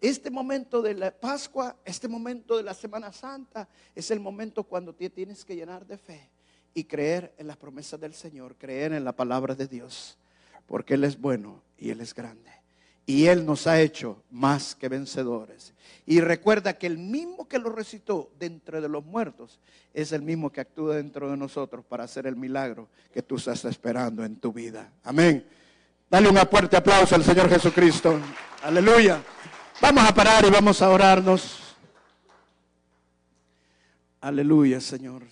Este 0.00 0.30
momento 0.30 0.82
de 0.82 0.94
la 0.94 1.10
Pascua, 1.10 1.76
este 1.84 2.08
momento 2.08 2.56
de 2.58 2.62
la 2.62 2.74
Semana 2.74 3.12
Santa, 3.12 3.66
es 3.94 4.10
el 4.10 4.20
momento 4.20 4.62
cuando 4.64 4.94
te 4.94 5.08
tienes 5.08 5.44
que 5.44 5.56
llenar 5.56 5.86
de 5.86 5.96
fe 5.96 6.33
y 6.74 6.84
creer 6.84 7.32
en 7.38 7.46
las 7.46 7.56
promesas 7.56 8.00
del 8.00 8.14
Señor, 8.14 8.56
creer 8.56 8.92
en 8.92 9.04
la 9.04 9.12
palabra 9.12 9.54
de 9.54 9.66
Dios 9.66 10.18
porque 10.66 10.94
Él 10.94 11.04
es 11.04 11.20
bueno 11.20 11.62
y 11.78 11.90
Él 11.90 12.00
es 12.00 12.14
grande. 12.14 12.50
Y 13.06 13.26
Él 13.26 13.44
nos 13.44 13.66
ha 13.66 13.80
hecho 13.80 14.22
más 14.30 14.74
que 14.74 14.88
vencedores. 14.88 15.74
Y 16.06 16.20
recuerda 16.20 16.78
que 16.78 16.86
el 16.86 16.96
mismo 16.96 17.46
que 17.46 17.58
lo 17.58 17.68
recitó 17.68 18.30
dentro 18.38 18.80
de 18.80 18.88
los 18.88 19.04
muertos 19.04 19.60
es 19.92 20.12
el 20.12 20.22
mismo 20.22 20.50
que 20.50 20.62
actúa 20.62 20.96
dentro 20.96 21.30
de 21.30 21.36
nosotros 21.36 21.84
para 21.84 22.04
hacer 22.04 22.26
el 22.26 22.36
milagro 22.36 22.88
que 23.12 23.22
tú 23.22 23.36
estás 23.36 23.64
esperando 23.66 24.24
en 24.24 24.36
tu 24.36 24.52
vida. 24.52 24.90
Amén. 25.02 25.46
Dale 26.08 26.28
un 26.28 26.36
fuerte 26.36 26.76
aplauso 26.76 27.14
al 27.14 27.24
Señor 27.24 27.48
Jesucristo. 27.50 28.18
Aleluya. 28.62 29.22
Vamos 29.82 30.04
a 30.08 30.14
parar 30.14 30.44
y 30.46 30.50
vamos 30.50 30.80
a 30.80 30.88
orarnos. 30.88 31.76
Aleluya, 34.22 34.80
Señor. 34.80 35.22